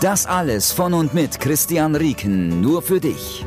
Das 0.00 0.24
alles 0.24 0.72
von 0.72 0.94
und 0.94 1.12
mit 1.12 1.38
Christian 1.38 1.94
Rieken, 1.94 2.62
nur 2.62 2.80
für 2.80 3.00
dich. 3.00 3.44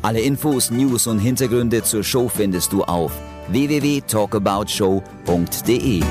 Alle 0.00 0.20
Infos, 0.20 0.70
News 0.70 1.06
und 1.06 1.18
Hintergründe 1.18 1.82
zur 1.82 2.02
Show 2.02 2.30
findest 2.30 2.72
du 2.72 2.82
auf 2.84 3.12
www.talkaboutshow.de. 3.48 6.02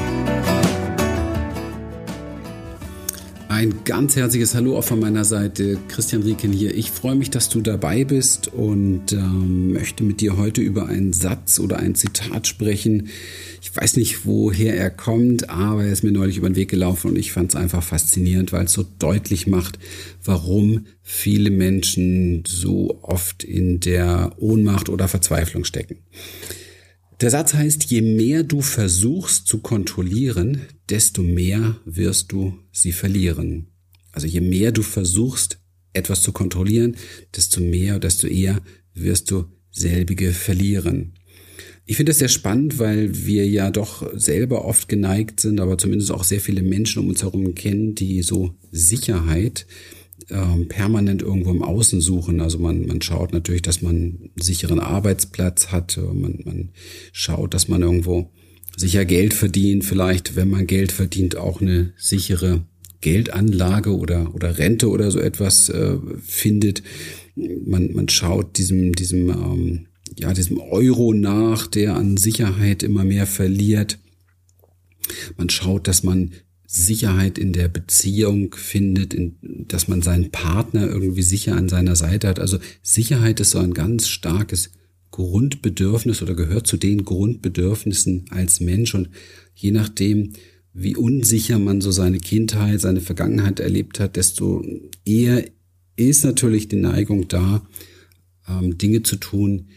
Ein 3.57 3.73
ganz 3.85 4.15
herzliches 4.15 4.53
Hallo 4.53 4.77
auch 4.77 4.83
von 4.83 4.99
meiner 4.99 5.25
Seite. 5.25 5.79
Christian 5.87 6.21
Rieken 6.21 6.53
hier. 6.53 6.75
Ich 6.75 6.91
freue 6.91 7.15
mich, 7.15 7.31
dass 7.31 7.49
du 7.49 7.59
dabei 7.59 8.03
bist 8.03 8.49
und 8.49 9.13
ähm, 9.13 9.73
möchte 9.73 10.03
mit 10.03 10.21
dir 10.21 10.37
heute 10.37 10.61
über 10.61 10.85
einen 10.85 11.11
Satz 11.11 11.57
oder 11.57 11.79
ein 11.79 11.95
Zitat 11.95 12.45
sprechen. 12.45 13.07
Ich 13.59 13.75
weiß 13.75 13.97
nicht, 13.97 14.27
woher 14.27 14.77
er 14.77 14.91
kommt, 14.91 15.49
aber 15.49 15.85
er 15.85 15.91
ist 15.91 16.03
mir 16.03 16.11
neulich 16.11 16.37
über 16.37 16.47
den 16.47 16.55
Weg 16.55 16.69
gelaufen 16.69 17.09
und 17.09 17.17
ich 17.17 17.31
fand 17.31 17.49
es 17.49 17.55
einfach 17.55 17.81
faszinierend, 17.81 18.53
weil 18.53 18.65
es 18.65 18.73
so 18.73 18.85
deutlich 18.99 19.47
macht, 19.47 19.79
warum 20.23 20.85
viele 21.01 21.49
Menschen 21.49 22.43
so 22.45 22.99
oft 23.01 23.43
in 23.43 23.79
der 23.79 24.33
Ohnmacht 24.37 24.87
oder 24.87 25.07
Verzweiflung 25.07 25.63
stecken. 25.63 25.97
Der 27.19 27.31
Satz 27.31 27.55
heißt, 27.55 27.85
je 27.85 28.01
mehr 28.01 28.43
du 28.43 28.61
versuchst 28.61 29.47
zu 29.47 29.59
kontrollieren, 29.59 30.61
desto 30.87 31.23
mehr 31.23 31.77
wirst 31.83 32.31
du 32.31 32.59
sie 32.71 32.91
verlieren. 32.91 33.67
Also 34.11 34.27
je 34.27 34.41
mehr 34.41 34.71
du 34.71 34.83
versuchst, 34.83 35.59
etwas 35.93 36.21
zu 36.21 36.31
kontrollieren, 36.31 36.95
desto 37.35 37.59
mehr, 37.59 37.97
desto 37.97 38.27
eher 38.27 38.61
wirst 38.93 39.31
du 39.31 39.45
selbige 39.71 40.31
verlieren. 40.31 41.13
Ich 41.87 41.95
finde 41.95 42.11
das 42.11 42.19
sehr 42.19 42.27
spannend, 42.27 42.77
weil 42.77 43.25
wir 43.25 43.47
ja 43.47 43.71
doch 43.71 44.07
selber 44.13 44.65
oft 44.65 44.87
geneigt 44.87 45.39
sind, 45.39 45.59
aber 45.59 45.77
zumindest 45.77 46.11
auch 46.11 46.23
sehr 46.23 46.41
viele 46.41 46.61
Menschen 46.61 46.99
um 46.99 47.09
uns 47.09 47.23
herum 47.23 47.55
kennen, 47.55 47.95
die 47.95 48.21
so 48.21 48.53
Sicherheit 48.71 49.65
ähm, 50.29 50.67
permanent 50.67 51.21
irgendwo 51.21 51.51
im 51.51 51.63
Außen 51.63 52.01
suchen. 52.01 52.41
Also 52.41 52.59
man, 52.59 52.85
man 52.85 53.01
schaut 53.01 53.33
natürlich, 53.33 53.61
dass 53.61 53.81
man 53.81 53.95
einen 53.95 54.31
sicheren 54.35 54.79
Arbeitsplatz 54.79 55.67
hat. 55.67 55.97
Man, 55.97 56.39
man 56.45 56.69
schaut, 57.11 57.53
dass 57.53 57.67
man 57.67 57.81
irgendwo 57.81 58.31
sicher 58.75 59.05
Geld 59.05 59.33
verdient. 59.33 59.85
Vielleicht, 59.85 60.35
wenn 60.35 60.49
man 60.49 60.67
Geld 60.67 60.91
verdient, 60.91 61.37
auch 61.37 61.61
eine 61.61 61.93
sichere 61.97 62.65
Geldanlage 63.01 63.95
oder, 63.95 64.33
oder 64.33 64.57
Rente 64.57 64.89
oder 64.89 65.11
so 65.11 65.19
etwas 65.19 65.69
äh, 65.69 65.97
findet. 66.21 66.83
Man, 67.35 67.93
man 67.93 68.09
schaut 68.09 68.57
diesem, 68.57 68.93
diesem, 68.93 69.29
ähm, 69.29 69.87
ja, 70.17 70.33
diesem 70.33 70.59
Euro 70.59 71.13
nach, 71.13 71.67
der 71.67 71.95
an 71.95 72.17
Sicherheit 72.17 72.83
immer 72.83 73.03
mehr 73.03 73.27
verliert. 73.27 73.99
Man 75.37 75.49
schaut, 75.49 75.87
dass 75.87 76.03
man 76.03 76.31
Sicherheit 76.77 77.37
in 77.37 77.53
der 77.53 77.67
Beziehung 77.67 78.55
findet, 78.55 79.13
in, 79.13 79.35
dass 79.67 79.87
man 79.87 80.01
seinen 80.01 80.31
Partner 80.31 80.87
irgendwie 80.87 81.23
sicher 81.23 81.55
an 81.55 81.69
seiner 81.69 81.95
Seite 81.95 82.27
hat. 82.27 82.39
Also 82.39 82.59
Sicherheit 82.81 83.39
ist 83.39 83.51
so 83.51 83.59
ein 83.59 83.73
ganz 83.73 84.07
starkes 84.07 84.71
Grundbedürfnis 85.11 86.21
oder 86.21 86.35
gehört 86.35 86.67
zu 86.67 86.77
den 86.77 87.03
Grundbedürfnissen 87.03 88.25
als 88.29 88.59
Mensch. 88.59 88.93
Und 88.93 89.09
je 89.55 89.71
nachdem, 89.71 90.33
wie 90.73 90.95
unsicher 90.95 91.59
man 91.59 91.81
so 91.81 91.91
seine 91.91 92.19
Kindheit, 92.19 92.79
seine 92.79 93.01
Vergangenheit 93.01 93.59
erlebt 93.59 93.99
hat, 93.99 94.15
desto 94.15 94.63
eher 95.05 95.43
ist 95.95 96.23
natürlich 96.23 96.67
die 96.67 96.75
Neigung 96.75 97.27
da, 97.27 97.67
ähm, 98.47 98.77
Dinge 98.77 99.03
zu 99.03 99.15
tun, 99.15 99.69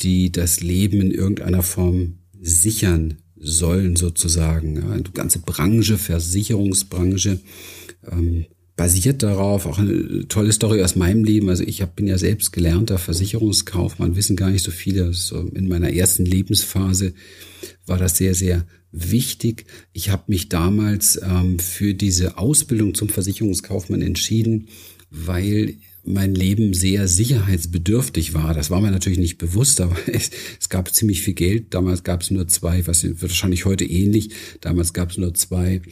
die 0.00 0.30
das 0.30 0.60
Leben 0.60 1.00
in 1.00 1.10
irgendeiner 1.10 1.62
Form 1.62 2.18
sichern 2.40 3.18
sollen 3.38 3.96
sozusagen. 3.96 4.76
Ja, 4.76 4.90
eine 4.90 5.02
ganze 5.02 5.40
Branche, 5.40 5.98
Versicherungsbranche, 5.98 7.40
ähm, 8.10 8.46
basiert 8.76 9.22
darauf. 9.22 9.66
Auch 9.66 9.78
eine 9.78 10.28
tolle 10.28 10.52
Story 10.52 10.82
aus 10.82 10.96
meinem 10.96 11.24
Leben. 11.24 11.48
Also 11.48 11.64
ich 11.64 11.82
hab, 11.82 11.96
bin 11.96 12.06
ja 12.06 12.18
selbst 12.18 12.52
gelernter 12.52 12.98
Versicherungskaufmann, 12.98 14.16
wissen 14.16 14.36
gar 14.36 14.50
nicht 14.50 14.64
so 14.64 14.70
viele. 14.70 15.12
So 15.14 15.40
in 15.40 15.68
meiner 15.68 15.92
ersten 15.92 16.24
Lebensphase 16.24 17.14
war 17.86 17.98
das 17.98 18.16
sehr, 18.16 18.34
sehr 18.34 18.66
wichtig. 18.92 19.66
Ich 19.92 20.10
habe 20.10 20.24
mich 20.28 20.48
damals 20.48 21.20
ähm, 21.22 21.58
für 21.58 21.94
diese 21.94 22.38
Ausbildung 22.38 22.94
zum 22.94 23.08
Versicherungskaufmann 23.08 24.02
entschieden, 24.02 24.68
weil 25.10 25.76
mein 26.06 26.34
Leben 26.34 26.74
sehr 26.74 27.08
sicherheitsbedürftig 27.08 28.34
war. 28.34 28.54
Das 28.54 28.70
war 28.70 28.80
mir 28.80 28.90
natürlich 28.90 29.18
nicht 29.18 29.38
bewusst, 29.38 29.80
aber 29.80 29.96
es, 30.06 30.30
es 30.60 30.68
gab 30.68 30.94
ziemlich 30.94 31.22
viel 31.22 31.34
Geld. 31.34 31.74
Damals 31.74 32.04
gab 32.04 32.22
es 32.22 32.30
nur 32.30 32.48
zwei, 32.48 32.86
was 32.86 33.04
wahrscheinlich 33.20 33.64
heute 33.64 33.84
ähnlich. 33.84 34.30
Damals 34.60 34.92
gab 34.92 35.10
es 35.10 35.18
nur 35.18 35.34
zwei 35.34 35.82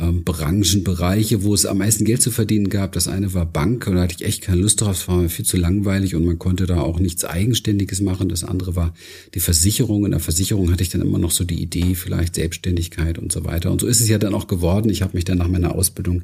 ähm, 0.00 0.22
Branchenbereiche, 0.24 1.42
wo 1.42 1.54
es 1.54 1.66
am 1.66 1.78
meisten 1.78 2.04
Geld 2.04 2.22
zu 2.22 2.30
verdienen 2.30 2.68
gab. 2.68 2.92
Das 2.92 3.08
eine 3.08 3.34
war 3.34 3.46
Bank, 3.46 3.86
und 3.86 3.96
da 3.96 4.02
hatte 4.02 4.14
ich 4.18 4.24
echt 4.24 4.42
keine 4.42 4.60
Lust 4.60 4.80
drauf, 4.80 4.96
es 4.96 5.08
war 5.08 5.16
mir 5.16 5.28
viel 5.28 5.44
zu 5.44 5.56
langweilig 5.56 6.14
und 6.14 6.24
man 6.24 6.38
konnte 6.38 6.66
da 6.66 6.80
auch 6.80 7.00
nichts 7.00 7.24
Eigenständiges 7.24 8.00
machen. 8.00 8.28
Das 8.28 8.44
andere 8.44 8.76
war 8.76 8.94
die 9.34 9.40
Versicherung. 9.40 10.04
In 10.04 10.12
der 10.12 10.20
Versicherung 10.20 10.70
hatte 10.70 10.82
ich 10.82 10.90
dann 10.90 11.02
immer 11.02 11.18
noch 11.18 11.32
so 11.32 11.44
die 11.44 11.60
Idee, 11.60 11.94
vielleicht 11.94 12.36
Selbstständigkeit 12.36 13.18
und 13.18 13.32
so 13.32 13.44
weiter. 13.44 13.72
Und 13.72 13.80
so 13.80 13.86
ist 13.86 14.00
es 14.00 14.08
ja 14.08 14.18
dann 14.18 14.34
auch 14.34 14.46
geworden. 14.46 14.88
Ich 14.90 15.02
habe 15.02 15.16
mich 15.16 15.24
dann 15.24 15.38
nach 15.38 15.48
meiner 15.48 15.74
Ausbildung 15.74 16.22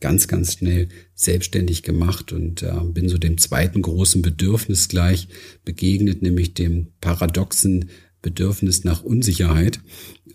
ganz, 0.00 0.28
ganz 0.28 0.54
schnell 0.54 0.88
selbstständig 1.14 1.82
gemacht 1.82 2.32
und 2.32 2.62
äh, 2.62 2.72
bin 2.84 3.08
so 3.08 3.18
dem 3.18 3.38
zweiten 3.38 3.82
großen 3.82 4.22
Bedürfnis 4.22 4.88
gleich 4.88 5.28
begegnet, 5.64 6.22
nämlich 6.22 6.54
dem 6.54 6.88
paradoxen 7.00 7.90
Bedürfnis 8.22 8.84
nach 8.84 9.02
Unsicherheit, 9.02 9.80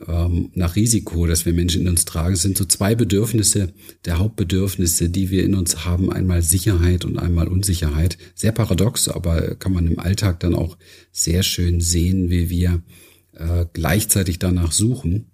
ähm, 0.08 0.50
nach 0.54 0.76
Risiko, 0.76 1.28
das 1.28 1.46
wir 1.46 1.54
Menschen 1.54 1.82
in 1.82 1.90
uns 1.90 2.06
tragen, 2.06 2.34
es 2.34 2.42
sind 2.42 2.58
so 2.58 2.66
zwei 2.66 2.96
Bedürfnisse, 2.96 3.74
der 4.06 4.18
Hauptbedürfnisse, 4.20 5.10
die 5.10 5.30
wir 5.30 5.44
in 5.44 5.56
uns 5.56 5.86
haben, 5.86 6.12
einmal 6.12 6.42
Sicherheit 6.42 7.06
und 7.06 7.20
einmal 7.20 7.48
Unsicherheit. 7.48 8.18
Sehr 8.34 8.52
paradox, 8.52 9.08
aber 9.08 9.56
kann 9.56 9.74
man 9.74 9.88
im 9.88 10.00
Alltag 10.00 10.40
dann 10.40 10.56
auch 10.56 10.78
sehr 11.12 11.44
schön 11.44 11.80
sehen, 11.80 12.30
wie 12.30 12.50
wir 12.50 12.82
äh, 13.34 13.66
gleichzeitig 13.74 14.40
danach 14.40 14.72
suchen. 14.72 15.28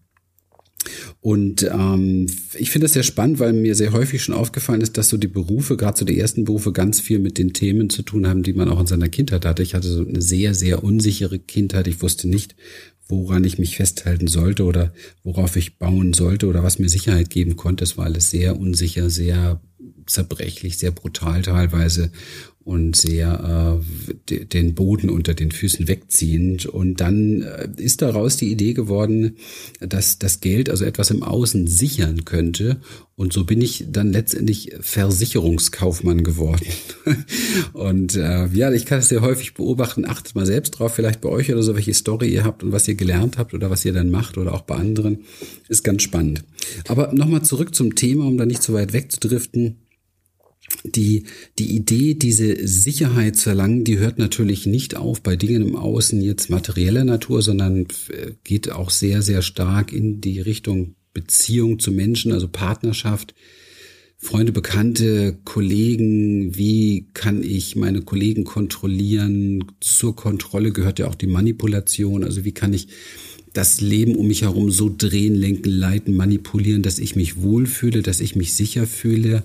Und 1.19 1.63
ähm, 1.63 2.27
ich 2.57 2.71
finde 2.71 2.85
das 2.85 2.93
sehr 2.93 3.03
spannend, 3.03 3.39
weil 3.39 3.53
mir 3.53 3.75
sehr 3.75 3.93
häufig 3.93 4.23
schon 4.23 4.35
aufgefallen 4.35 4.81
ist, 4.81 4.97
dass 4.97 5.09
so 5.09 5.17
die 5.17 5.27
Berufe, 5.27 5.77
gerade 5.77 5.97
so 5.97 6.05
die 6.05 6.19
ersten 6.19 6.45
Berufe, 6.45 6.71
ganz 6.71 6.99
viel 6.99 7.19
mit 7.19 7.37
den 7.37 7.53
Themen 7.53 7.89
zu 7.89 8.01
tun 8.01 8.27
haben, 8.27 8.43
die 8.43 8.53
man 8.53 8.69
auch 8.69 8.79
in 8.79 8.87
seiner 8.87 9.09
Kindheit 9.09 9.45
hatte. 9.45 9.63
Ich 9.63 9.75
hatte 9.75 9.87
so 9.87 10.05
eine 10.05 10.21
sehr, 10.21 10.53
sehr 10.53 10.83
unsichere 10.83 11.39
Kindheit. 11.39 11.87
Ich 11.87 12.01
wusste 12.01 12.27
nicht, 12.27 12.55
woran 13.07 13.43
ich 13.43 13.59
mich 13.59 13.75
festhalten 13.77 14.27
sollte 14.27 14.63
oder 14.63 14.93
worauf 15.23 15.55
ich 15.55 15.77
bauen 15.77 16.13
sollte 16.13 16.47
oder 16.47 16.63
was 16.63 16.79
mir 16.79 16.89
Sicherheit 16.89 17.29
geben 17.29 17.55
konnte. 17.55 17.83
Es 17.83 17.97
war 17.97 18.05
alles 18.05 18.31
sehr 18.31 18.59
unsicher, 18.59 19.09
sehr 19.09 19.61
zerbrechlich, 20.07 20.77
sehr 20.77 20.91
brutal 20.91 21.41
teilweise 21.41 22.11
und 22.63 22.95
sehr 22.95 23.81
äh, 24.29 24.45
den 24.45 24.75
Boden 24.75 25.09
unter 25.09 25.33
den 25.33 25.51
Füßen 25.51 25.87
wegziehend. 25.87 26.67
Und 26.67 27.01
dann 27.01 27.41
äh, 27.41 27.69
ist 27.77 28.01
daraus 28.01 28.37
die 28.37 28.51
Idee 28.51 28.73
geworden, 28.73 29.37
dass 29.79 30.19
das 30.19 30.41
Geld 30.41 30.69
also 30.69 30.85
etwas 30.85 31.09
im 31.09 31.23
Außen 31.23 31.65
sichern 31.65 32.23
könnte. 32.23 32.79
Und 33.15 33.33
so 33.33 33.45
bin 33.45 33.61
ich 33.61 33.85
dann 33.89 34.11
letztendlich 34.11 34.73
Versicherungskaufmann 34.79 36.23
geworden. 36.23 36.65
und 37.73 38.15
äh, 38.15 38.47
ja, 38.47 38.71
ich 38.71 38.85
kann 38.85 38.99
es 38.99 39.09
sehr 39.09 39.21
häufig 39.21 39.55
beobachten. 39.55 40.05
Achtet 40.05 40.35
mal 40.35 40.45
selbst 40.45 40.71
drauf, 40.71 40.93
vielleicht 40.93 41.21
bei 41.21 41.29
euch 41.29 41.51
oder 41.51 41.63
so, 41.63 41.75
welche 41.75 41.93
Story 41.93 42.31
ihr 42.31 42.43
habt 42.43 42.63
und 42.63 42.71
was 42.71 42.87
ihr 42.87 42.95
gelernt 42.95 43.37
habt 43.39 43.53
oder 43.55 43.71
was 43.71 43.85
ihr 43.85 43.93
dann 43.93 44.11
macht 44.11 44.37
oder 44.37 44.53
auch 44.53 44.61
bei 44.61 44.75
anderen. 44.75 45.19
Ist 45.67 45.83
ganz 45.83 46.03
spannend. 46.03 46.43
Aber 46.87 47.11
nochmal 47.13 47.41
zurück 47.41 47.73
zum 47.73 47.95
Thema, 47.95 48.25
um 48.25 48.37
da 48.37 48.45
nicht 48.45 48.61
so 48.61 48.73
weit 48.73 48.93
wegzudriften 48.93 49.77
die, 50.83 51.25
die 51.59 51.75
Idee, 51.75 52.15
diese 52.15 52.67
Sicherheit 52.67 53.35
zu 53.35 53.49
erlangen, 53.49 53.83
die 53.83 53.99
hört 53.99 54.17
natürlich 54.17 54.65
nicht 54.65 54.95
auf 54.95 55.21
bei 55.21 55.35
Dingen 55.35 55.61
im 55.61 55.75
Außen 55.75 56.21
jetzt 56.21 56.49
materieller 56.49 57.03
Natur, 57.03 57.41
sondern 57.41 57.87
äh, 58.09 58.31
geht 58.43 58.71
auch 58.71 58.89
sehr, 58.89 59.21
sehr 59.21 59.41
stark 59.41 59.93
in 59.93 60.21
die 60.21 60.39
Richtung 60.39 60.95
Beziehung 61.13 61.79
zu 61.79 61.91
Menschen, 61.91 62.31
also 62.31 62.47
Partnerschaft, 62.47 63.35
Freunde, 64.17 64.51
Bekannte, 64.51 65.39
Kollegen, 65.45 66.55
wie 66.55 67.07
kann 67.13 67.43
ich 67.43 67.75
meine 67.75 68.03
Kollegen 68.03 68.43
kontrollieren? 68.43 69.65
Zur 69.79 70.15
Kontrolle 70.15 70.71
gehört 70.71 70.99
ja 70.99 71.07
auch 71.07 71.15
die 71.15 71.27
Manipulation, 71.27 72.23
also 72.23 72.45
wie 72.45 72.51
kann 72.51 72.71
ich 72.71 72.87
das 73.53 73.81
Leben 73.81 74.15
um 74.15 74.27
mich 74.27 74.43
herum 74.43 74.71
so 74.71 74.93
drehen, 74.95 75.35
lenken, 75.35 75.69
leiten, 75.69 76.15
manipulieren, 76.15 76.83
dass 76.83 76.99
ich 76.99 77.15
mich 77.15 77.41
wohlfühle, 77.41 78.01
dass 78.01 78.21
ich 78.21 78.35
mich 78.35 78.53
sicher 78.53 78.87
fühle. 78.87 79.43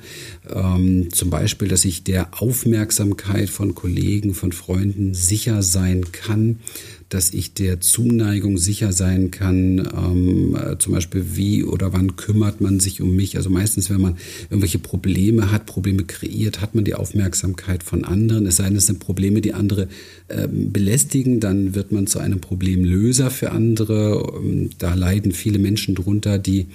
Ähm, 0.48 1.12
zum 1.12 1.30
Beispiel, 1.30 1.68
dass 1.68 1.84
ich 1.84 2.04
der 2.04 2.40
Aufmerksamkeit 2.40 3.50
von 3.50 3.74
Kollegen, 3.74 4.34
von 4.34 4.52
Freunden 4.52 5.12
sicher 5.14 5.62
sein 5.62 6.12
kann, 6.12 6.60
dass 7.08 7.32
ich 7.32 7.54
der 7.54 7.80
Zuneigung 7.80 8.58
sicher 8.58 8.92
sein 8.92 9.30
kann, 9.30 9.78
ähm, 9.96 10.56
äh, 10.56 10.76
zum 10.78 10.92
Beispiel 10.92 11.24
wie 11.34 11.62
oder 11.62 11.92
wann 11.92 12.16
kümmert 12.16 12.60
man 12.60 12.80
sich 12.80 13.00
um 13.00 13.14
mich. 13.14 13.36
Also 13.36 13.48
meistens, 13.48 13.90
wenn 13.90 14.00
man 14.00 14.16
irgendwelche 14.50 14.80
Probleme 14.80 15.52
hat, 15.52 15.66
Probleme 15.66 16.04
kreiert, 16.04 16.60
hat 16.60 16.74
man 16.74 16.84
die 16.84 16.94
Aufmerksamkeit 16.94 17.84
von 17.84 18.04
anderen. 18.04 18.46
Es 18.46 18.56
sei 18.56 18.64
denn, 18.64 18.76
es 18.76 18.86
sind 18.86 18.98
Probleme, 18.98 19.40
die 19.40 19.54
andere 19.54 19.88
äh, 20.26 20.48
belästigen, 20.48 21.38
dann 21.38 21.76
wird 21.76 21.92
man 21.92 22.08
zu 22.08 22.18
einem 22.18 22.40
Problemlöser 22.40 23.30
für 23.30 23.52
andere. 23.52 24.40
Ähm, 24.42 24.70
da 24.78 24.94
leiden 24.94 25.30
viele 25.30 25.60
Menschen 25.60 25.94
drunter, 25.94 26.38
die 26.38 26.66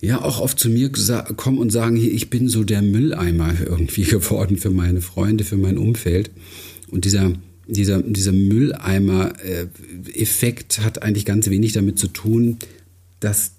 ja 0.00 0.22
auch 0.22 0.40
oft 0.40 0.58
zu 0.58 0.70
mir 0.70 0.90
kommen 1.36 1.58
und 1.58 1.70
sagen, 1.70 1.96
hier, 1.96 2.12
ich 2.12 2.30
bin 2.30 2.48
so 2.48 2.64
der 2.64 2.80
Mülleimer 2.80 3.52
irgendwie 3.66 4.04
geworden 4.04 4.56
für 4.56 4.70
meine 4.70 5.02
Freunde, 5.02 5.44
für 5.44 5.58
mein 5.58 5.76
Umfeld. 5.76 6.30
Und 6.90 7.04
dieser 7.04 7.34
dieser, 7.68 8.02
dieser 8.02 8.32
Mülleimer-Effekt 8.32 10.80
hat 10.80 11.02
eigentlich 11.02 11.24
ganz 11.24 11.48
wenig 11.48 11.74
damit 11.74 11.96
zu 11.98 12.08
tun, 12.08 12.56
dass 13.20 13.52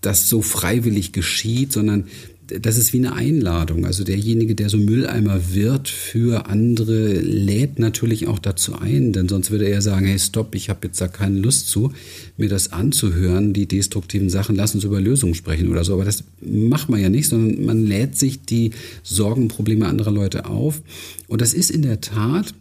das 0.00 0.28
so 0.28 0.42
freiwillig 0.42 1.12
geschieht, 1.12 1.72
sondern 1.72 2.06
das 2.46 2.76
ist 2.76 2.92
wie 2.92 2.98
eine 2.98 3.14
Einladung. 3.14 3.86
Also 3.86 4.04
derjenige, 4.04 4.54
der 4.54 4.68
so 4.68 4.76
Mülleimer 4.76 5.54
wird 5.54 5.88
für 5.88 6.46
andere, 6.46 7.14
lädt 7.14 7.78
natürlich 7.78 8.26
auch 8.26 8.38
dazu 8.38 8.78
ein, 8.78 9.14
denn 9.14 9.30
sonst 9.30 9.50
würde 9.50 9.66
er 9.66 9.80
sagen, 9.80 10.04
hey, 10.04 10.18
stopp, 10.18 10.54
ich 10.54 10.68
habe 10.68 10.86
jetzt 10.86 11.00
da 11.00 11.08
keine 11.08 11.38
Lust 11.38 11.68
zu, 11.68 11.94
mir 12.36 12.50
das 12.50 12.70
anzuhören, 12.72 13.54
die 13.54 13.66
destruktiven 13.66 14.28
Sachen, 14.28 14.56
lass 14.56 14.74
uns 14.74 14.84
über 14.84 15.00
Lösungen 15.00 15.34
sprechen 15.34 15.68
oder 15.68 15.84
so. 15.84 15.94
Aber 15.94 16.04
das 16.04 16.24
macht 16.42 16.90
man 16.90 17.00
ja 17.00 17.08
nicht, 17.08 17.28
sondern 17.28 17.64
man 17.64 17.86
lädt 17.86 18.18
sich 18.18 18.42
die 18.42 18.72
Sorgen, 19.02 19.48
Probleme 19.48 19.86
anderer 19.86 20.12
Leute 20.12 20.44
auf. 20.44 20.82
Und 21.28 21.40
das 21.40 21.54
ist 21.54 21.70
in 21.70 21.80
der 21.80 22.02
Tat 22.02 22.52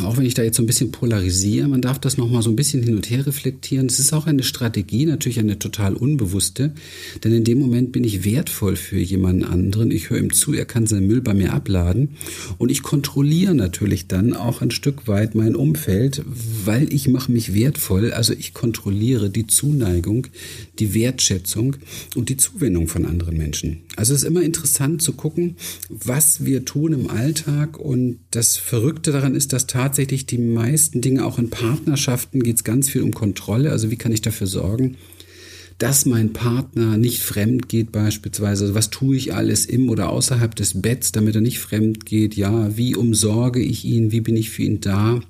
auch 0.00 0.16
wenn 0.16 0.24
ich 0.24 0.34
da 0.34 0.42
jetzt 0.42 0.56
so 0.56 0.62
ein 0.62 0.66
bisschen 0.66 0.92
polarisiere, 0.92 1.66
man 1.66 1.82
darf 1.82 1.98
das 1.98 2.16
nochmal 2.16 2.42
so 2.42 2.50
ein 2.50 2.56
bisschen 2.56 2.84
hin 2.84 2.94
und 2.94 3.10
her 3.10 3.26
reflektieren. 3.26 3.86
Es 3.86 3.98
ist 3.98 4.12
auch 4.12 4.26
eine 4.26 4.44
Strategie, 4.44 5.06
natürlich 5.06 5.40
eine 5.40 5.58
total 5.58 5.94
unbewusste, 5.94 6.72
denn 7.24 7.32
in 7.32 7.42
dem 7.42 7.58
Moment 7.58 7.90
bin 7.90 8.04
ich 8.04 8.24
wertvoll 8.24 8.76
für 8.76 8.98
jemanden 8.98 9.44
anderen. 9.44 9.90
Ich 9.90 10.10
höre 10.10 10.18
ihm 10.18 10.32
zu, 10.32 10.54
er 10.54 10.66
kann 10.66 10.86
seinen 10.86 11.08
Müll 11.08 11.20
bei 11.20 11.34
mir 11.34 11.52
abladen 11.52 12.10
und 12.58 12.70
ich 12.70 12.82
kontrolliere 12.82 13.54
natürlich 13.54 14.06
dann 14.06 14.34
auch 14.34 14.62
ein 14.62 14.70
Stück 14.70 15.08
weit 15.08 15.34
mein 15.34 15.56
Umfeld, 15.56 16.22
weil 16.64 16.92
ich 16.92 17.08
mache 17.08 17.32
mich 17.32 17.52
wertvoll, 17.52 18.12
also 18.12 18.32
ich 18.32 18.54
kontrolliere 18.54 19.30
die 19.30 19.48
Zuneigung, 19.48 20.28
die 20.78 20.94
Wertschätzung 20.94 21.76
und 22.14 22.28
die 22.28 22.36
Zuwendung 22.36 22.86
von 22.86 23.04
anderen 23.04 23.36
Menschen. 23.36 23.80
Also 23.96 24.14
es 24.14 24.22
ist 24.22 24.28
immer 24.28 24.42
interessant 24.42 25.02
zu 25.02 25.12
gucken, 25.12 25.56
was 25.88 26.44
wir 26.44 26.64
tun 26.64 26.92
im 26.92 27.10
Alltag 27.10 27.78
und 27.78 28.20
das 28.30 28.56
Verrückte 28.56 29.10
daran 29.10 29.34
ist, 29.34 29.52
dass 29.52 29.66
tatsächlich 29.72 30.26
die 30.26 30.38
meisten 30.38 31.00
Dinge, 31.00 31.24
auch 31.24 31.38
in 31.38 31.48
Partnerschaften 31.48 32.42
geht 32.42 32.56
es 32.56 32.64
ganz 32.64 32.90
viel 32.90 33.00
um 33.00 33.12
Kontrolle. 33.12 33.70
Also 33.70 33.90
wie 33.90 33.96
kann 33.96 34.12
ich 34.12 34.20
dafür 34.20 34.46
sorgen, 34.46 34.98
dass 35.78 36.04
mein 36.04 36.34
Partner 36.34 36.98
nicht 36.98 37.22
fremd 37.22 37.70
geht 37.70 37.90
beispielsweise. 37.90 38.64
Also 38.64 38.74
was 38.74 38.90
tue 38.90 39.16
ich 39.16 39.34
alles 39.34 39.64
im 39.64 39.88
oder 39.88 40.10
außerhalb 40.10 40.54
des 40.54 40.82
Betts, 40.82 41.12
damit 41.12 41.34
er 41.34 41.40
nicht 41.40 41.58
fremd 41.58 42.04
geht? 42.04 42.36
Ja, 42.36 42.76
wie 42.76 42.94
umsorge 42.94 43.60
ich 43.60 43.84
ihn? 43.84 44.12
Wie 44.12 44.20
bin 44.20 44.36
ich 44.36 44.50
für 44.50 44.62
ihn 44.62 44.80
da? 44.80 45.20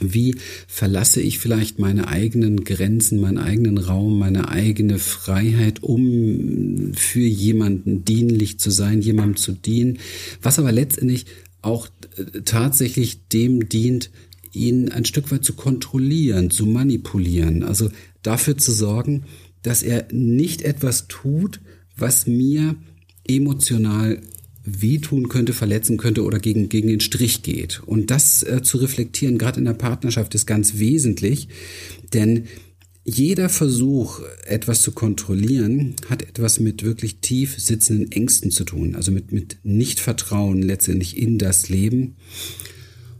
Wie 0.00 0.34
verlasse 0.66 1.20
ich 1.20 1.38
vielleicht 1.38 1.78
meine 1.78 2.08
eigenen 2.08 2.64
Grenzen, 2.64 3.20
meinen 3.20 3.38
eigenen 3.38 3.78
Raum, 3.78 4.18
meine 4.18 4.48
eigene 4.48 4.98
Freiheit, 4.98 5.82
um 5.82 6.92
für 6.94 7.20
jemanden 7.20 8.04
dienlich 8.04 8.58
zu 8.58 8.70
sein, 8.70 9.02
jemandem 9.02 9.36
zu 9.36 9.52
dienen, 9.52 9.98
was 10.42 10.58
aber 10.58 10.72
letztendlich 10.72 11.26
auch 11.62 11.88
äh, 12.16 12.40
tatsächlich 12.42 13.28
dem 13.28 13.68
dient, 13.68 14.10
ihn 14.52 14.90
ein 14.90 15.04
Stück 15.04 15.30
weit 15.30 15.44
zu 15.44 15.52
kontrollieren, 15.52 16.50
zu 16.50 16.66
manipulieren, 16.66 17.62
also 17.62 17.90
dafür 18.22 18.58
zu 18.58 18.72
sorgen, 18.72 19.24
dass 19.62 19.82
er 19.82 20.08
nicht 20.12 20.62
etwas 20.62 21.06
tut, 21.08 21.60
was 21.96 22.26
mir 22.26 22.76
emotional 23.28 24.20
wehtun 24.64 25.28
könnte, 25.28 25.52
verletzen 25.52 25.96
könnte 25.96 26.24
oder 26.24 26.38
gegen, 26.38 26.68
gegen 26.68 26.88
den 26.88 27.00
Strich 27.00 27.42
geht. 27.42 27.82
Und 27.84 28.10
das 28.10 28.42
äh, 28.42 28.62
zu 28.62 28.78
reflektieren, 28.78 29.38
gerade 29.38 29.58
in 29.58 29.64
der 29.64 29.74
Partnerschaft, 29.74 30.34
ist 30.34 30.46
ganz 30.46 30.78
wesentlich, 30.78 31.48
denn 32.12 32.44
jeder 33.10 33.48
Versuch, 33.48 34.20
etwas 34.44 34.82
zu 34.82 34.92
kontrollieren, 34.92 35.96
hat 36.08 36.22
etwas 36.22 36.60
mit 36.60 36.84
wirklich 36.84 37.16
tief 37.20 37.58
sitzenden 37.58 38.12
Ängsten 38.12 38.50
zu 38.50 38.64
tun, 38.64 38.94
also 38.94 39.10
mit, 39.10 39.32
mit 39.32 39.58
Nichtvertrauen 39.64 40.62
letztendlich 40.62 41.16
in 41.16 41.38
das 41.38 41.68
Leben 41.68 42.16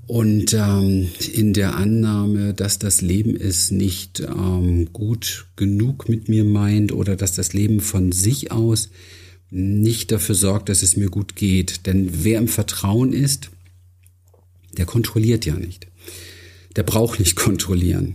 und 0.06 0.54
ähm, 0.54 1.08
in 1.32 1.52
der 1.54 1.76
Annahme, 1.76 2.54
dass 2.54 2.78
das 2.78 3.00
Leben 3.00 3.36
es 3.36 3.70
nicht 3.70 4.20
ähm, 4.20 4.92
gut 4.92 5.46
genug 5.56 6.08
mit 6.08 6.28
mir 6.28 6.44
meint 6.44 6.92
oder 6.92 7.16
dass 7.16 7.32
das 7.32 7.52
Leben 7.52 7.80
von 7.80 8.12
sich 8.12 8.52
aus 8.52 8.90
nicht 9.50 10.12
dafür 10.12 10.36
sorgt, 10.36 10.68
dass 10.68 10.82
es 10.82 10.96
mir 10.96 11.10
gut 11.10 11.34
geht. 11.34 11.86
Denn 11.86 12.24
wer 12.24 12.38
im 12.38 12.48
Vertrauen 12.48 13.12
ist, 13.12 13.50
der 14.76 14.86
kontrolliert 14.86 15.46
ja 15.46 15.56
nicht. 15.56 15.88
Der 16.76 16.84
braucht 16.84 17.18
nicht 17.18 17.34
kontrollieren. 17.36 18.14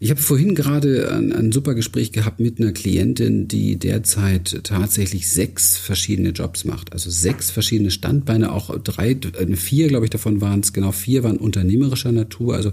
Ich 0.00 0.10
habe 0.10 0.20
vorhin 0.20 0.54
gerade 0.54 1.12
ein, 1.12 1.32
ein, 1.32 1.52
super 1.52 1.74
Gespräch 1.74 2.12
gehabt 2.12 2.40
mit 2.40 2.60
einer 2.60 2.72
Klientin, 2.72 3.48
die 3.48 3.76
derzeit 3.76 4.60
tatsächlich 4.64 5.28
sechs 5.28 5.76
verschiedene 5.76 6.30
Jobs 6.30 6.64
macht. 6.64 6.92
Also 6.92 7.10
sechs 7.10 7.50
verschiedene 7.50 7.90
Standbeine, 7.90 8.52
auch 8.52 8.76
drei, 8.78 9.10
äh, 9.10 9.56
vier, 9.56 9.88
glaube 9.88 10.06
ich, 10.06 10.10
davon 10.10 10.40
waren 10.40 10.60
es, 10.60 10.72
genau 10.72 10.92
vier 10.92 11.22
waren 11.22 11.36
unternehmerischer 11.36 12.12
Natur. 12.12 12.54
Also 12.54 12.72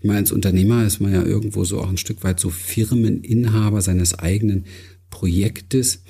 ich 0.00 0.06
meine, 0.06 0.20
als 0.20 0.32
Unternehmer 0.32 0.84
ist 0.86 1.00
man 1.00 1.12
ja 1.12 1.22
irgendwo 1.22 1.64
so 1.64 1.80
auch 1.80 1.88
ein 1.88 1.98
Stück 1.98 2.24
weit 2.24 2.40
so 2.40 2.50
Firmeninhaber 2.50 3.80
seines 3.80 4.18
eigenen 4.18 4.64
Projektes. 5.10 6.02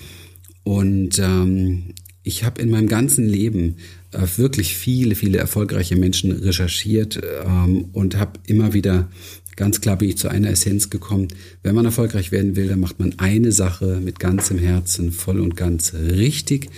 Und 0.64 1.18
ähm, 1.18 1.94
ich 2.22 2.44
habe 2.44 2.60
in 2.60 2.70
meinem 2.70 2.88
ganzen 2.88 3.26
Leben 3.26 3.76
äh, 4.12 4.26
wirklich 4.36 4.76
viele, 4.76 5.14
viele 5.14 5.38
erfolgreiche 5.38 5.96
Menschen 5.96 6.32
recherchiert 6.32 7.20
ähm, 7.44 7.86
und 7.92 8.16
habe 8.16 8.40
immer 8.46 8.74
wieder 8.74 9.08
ganz 9.58 9.80
klar 9.80 9.98
bin 9.98 10.08
ich 10.08 10.16
zu 10.16 10.28
einer 10.28 10.50
Essenz 10.50 10.88
gekommen. 10.88 11.28
Wenn 11.64 11.74
man 11.74 11.84
erfolgreich 11.84 12.30
werden 12.30 12.54
will, 12.54 12.68
dann 12.68 12.78
macht 12.78 13.00
man 13.00 13.18
eine 13.18 13.50
Sache 13.50 14.00
mit 14.02 14.20
ganzem 14.20 14.56
Herzen 14.56 15.10
voll 15.10 15.40
und 15.40 15.56
ganz 15.56 15.94
richtig. 15.94 16.70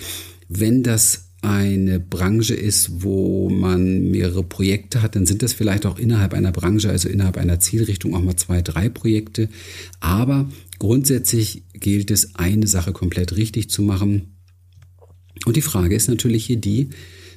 Wenn 0.48 0.82
das 0.82 1.26
eine 1.42 2.00
Branche 2.00 2.54
ist, 2.54 3.02
wo 3.02 3.50
man 3.50 4.10
mehrere 4.10 4.42
Projekte 4.42 5.02
hat, 5.02 5.14
dann 5.14 5.26
sind 5.26 5.42
das 5.42 5.52
vielleicht 5.52 5.84
auch 5.84 5.98
innerhalb 5.98 6.32
einer 6.32 6.52
Branche, 6.52 6.88
also 6.88 7.10
innerhalb 7.10 7.36
einer 7.36 7.60
Zielrichtung 7.60 8.14
auch 8.14 8.22
mal 8.22 8.36
zwei, 8.36 8.62
drei 8.62 8.88
Projekte. 8.88 9.50
Aber 10.00 10.50
grundsätzlich 10.78 11.64
gilt 11.74 12.10
es, 12.10 12.34
eine 12.36 12.66
Sache 12.66 12.92
komplett 12.92 13.36
richtig 13.36 13.68
zu 13.68 13.82
machen. 13.82 14.38
Und 15.44 15.56
die 15.56 15.62
Frage 15.62 15.94
ist 15.94 16.08
natürlich 16.08 16.46
hier 16.46 16.56
die, 16.58 16.90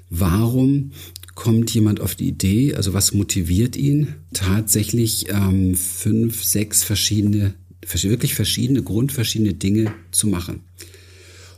warum 0.09 0.91
kommt 1.35 1.73
jemand 1.73 1.99
auf 1.99 2.15
die 2.15 2.27
Idee, 2.27 2.75
also 2.75 2.93
was 2.93 3.13
motiviert 3.13 3.75
ihn, 3.75 4.15
tatsächlich 4.33 5.29
ähm, 5.29 5.75
fünf, 5.75 6.43
sechs 6.43 6.83
verschiedene, 6.83 7.53
wirklich 7.81 8.35
verschiedene, 8.35 8.83
grundverschiedene 8.83 9.53
Dinge 9.53 9.93
zu 10.11 10.27
machen? 10.27 10.61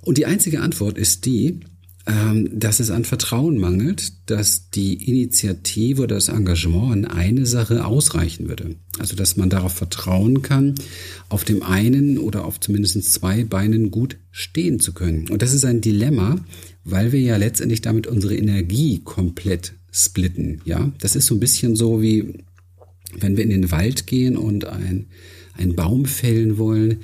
Und 0.02 0.18
die 0.18 0.26
einzige 0.26 0.62
Antwort 0.62 0.98
ist 0.98 1.26
die, 1.26 1.60
ähm, 2.08 2.48
dass 2.54 2.80
es 2.80 2.92
an 2.92 3.04
Vertrauen 3.04 3.58
mangelt, 3.58 4.14
dass 4.30 4.70
die 4.70 4.94
Initiative 5.10 6.04
oder 6.04 6.16
das 6.16 6.28
Engagement 6.28 6.94
in 6.94 7.06
eine 7.06 7.48
Sache 7.48 7.84
ausreichen 7.84 8.48
würde. 8.48 8.76
Also 9.00 9.16
dass 9.16 9.38
man 9.38 9.50
darauf 9.50 9.74
vertrauen 9.74 10.44
kann, 10.44 10.76
auf 11.30 11.44
dem 11.44 11.64
einen 11.64 12.20
oder 12.20 12.46
auf 12.46 12.60
zumindest 12.60 13.12
zwei 13.12 13.44
Beinen 13.44 13.90
gut 13.90 14.18
stehen 14.32 14.80
zu 14.80 14.94
können. 14.94 15.30
Und 15.30 15.42
das 15.42 15.54
ist 15.54 15.66
ein 15.66 15.82
Dilemma, 15.82 16.40
weil 16.86 17.12
wir 17.12 17.20
ja 17.20 17.36
letztendlich 17.36 17.82
damit 17.82 18.08
unsere 18.08 18.38
Energie 18.38 19.02
komplett 19.04 19.74
splitten. 19.92 20.62
Ja, 20.66 20.92
das 21.00 21.16
ist 21.16 21.26
so 21.26 21.36
ein 21.36 21.40
bisschen 21.40 21.76
so 21.76 22.02
wie, 22.02 22.46
wenn 23.20 23.36
wir 23.36 23.44
in 23.44 23.50
den 23.50 23.72
Wald 23.72 24.08
gehen 24.08 24.38
und 24.38 24.66
ein, 24.66 25.08
einen 25.58 25.76
Baum 25.76 26.06
fällen 26.06 26.58
wollen, 26.58 27.00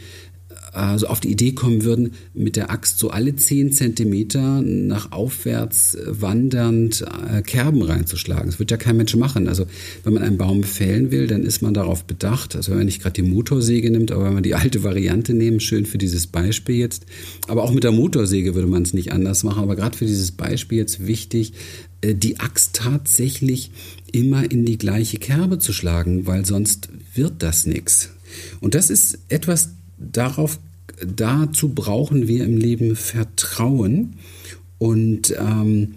also 0.72 1.08
auf 1.08 1.20
die 1.20 1.30
Idee 1.30 1.52
kommen 1.52 1.84
würden, 1.84 2.14
mit 2.34 2.56
der 2.56 2.72
Axt 2.72 3.00
so 3.00 3.10
alle 3.10 3.36
zehn 3.36 3.72
Zentimeter 3.72 4.62
nach 4.62 5.12
aufwärts 5.12 5.98
wandernd 6.06 7.04
äh, 7.30 7.42
Kerben 7.42 7.82
reinzuschlagen. 7.82 8.46
Das 8.48 8.60
wird 8.60 8.72
ja 8.72 8.78
kein 8.78 8.98
Mensch 8.98 9.16
machen. 9.16 9.48
Also 9.48 9.66
wenn 10.04 10.14
man 10.14 10.24
einen 10.24 10.38
Baum 10.38 10.64
fällen 10.64 11.12
will, 11.12 11.28
dann 11.28 11.44
ist 11.44 11.62
man 11.62 11.74
darauf 11.74 12.06
bedacht, 12.06 12.56
also 12.56 12.72
wenn 12.72 12.80
man 12.80 12.86
nicht 12.86 13.02
gerade 13.02 13.22
die 13.22 13.30
Motorsäge 13.30 13.92
nimmt, 13.92 14.12
aber 14.12 14.26
wenn 14.26 14.34
man 14.34 14.44
die 14.44 14.56
alte 14.56 14.84
Variante 14.84 15.34
nimmt, 15.34 15.62
schön 15.62 15.86
für 15.86 15.98
dieses 15.98 16.28
Beispiel 16.28 16.76
jetzt. 16.76 17.06
Aber 17.48 17.64
auch 17.64 17.74
mit 17.74 17.84
der 17.84 17.92
Motorsäge 17.92 18.56
würde 18.56 18.68
man 18.68 18.84
es 18.84 18.94
nicht 18.94 19.12
anders 19.12 19.44
machen. 19.44 19.64
Aber 19.64 19.76
gerade 19.76 19.98
für 19.98 20.06
dieses 20.06 20.32
Beispiel 20.32 20.78
jetzt 20.78 21.06
wichtig, 21.06 21.54
äh, 22.02 22.16
die 22.16 22.40
Axt 22.40 22.76
tatsächlich 22.76 23.72
immer 24.12 24.50
in 24.50 24.66
die 24.66 24.78
gleiche 24.78 25.18
Kerbe 25.18 25.60
zu 25.60 25.74
schlagen, 25.74 26.28
weil 26.28 26.46
sonst 26.46 26.90
wird 27.14 27.44
das 27.44 27.66
nichts. 27.66 28.10
Und 28.60 28.76
das 28.76 28.90
ist 28.90 29.20
etwas, 29.30 29.72
darauf, 30.12 30.60
dazu 31.06 31.70
brauchen 31.70 32.28
wir 32.28 32.44
im 32.46 32.58
Leben 32.58 32.96
Vertrauen. 32.96 34.16
Und 34.78 35.36
ähm, 35.38 35.94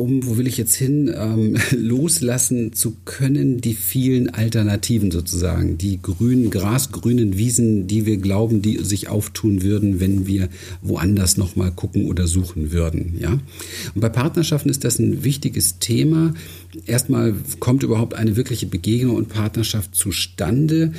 um, 0.00 0.26
wo 0.26 0.38
will 0.38 0.46
ich 0.46 0.56
jetzt 0.56 0.74
hin, 0.74 1.12
ähm, 1.14 1.56
loslassen 1.76 2.72
zu 2.72 2.96
können, 3.04 3.60
die 3.60 3.74
vielen 3.74 4.30
Alternativen 4.30 5.10
sozusagen, 5.10 5.78
die 5.78 6.00
grünen, 6.00 6.50
grasgrünen 6.50 7.36
Wiesen, 7.36 7.86
die 7.86 8.06
wir 8.06 8.16
glauben, 8.16 8.62
die 8.62 8.78
sich 8.78 9.08
auftun 9.08 9.62
würden, 9.62 10.00
wenn 10.00 10.26
wir 10.26 10.48
woanders 10.80 11.36
nochmal 11.36 11.70
gucken 11.70 12.06
oder 12.06 12.26
suchen 12.26 12.72
würden, 12.72 13.16
ja. 13.18 13.32
Und 13.94 14.00
bei 14.00 14.08
Partnerschaften 14.08 14.70
ist 14.70 14.84
das 14.84 14.98
ein 14.98 15.22
wichtiges 15.22 15.78
Thema. 15.78 16.34
Erstmal 16.86 17.34
kommt 17.58 17.82
überhaupt 17.82 18.14
eine 18.14 18.36
wirkliche 18.36 18.66
Begegnung 18.66 19.16
und 19.16 19.28
Partnerschaft 19.28 19.94
zustande, 19.94 20.92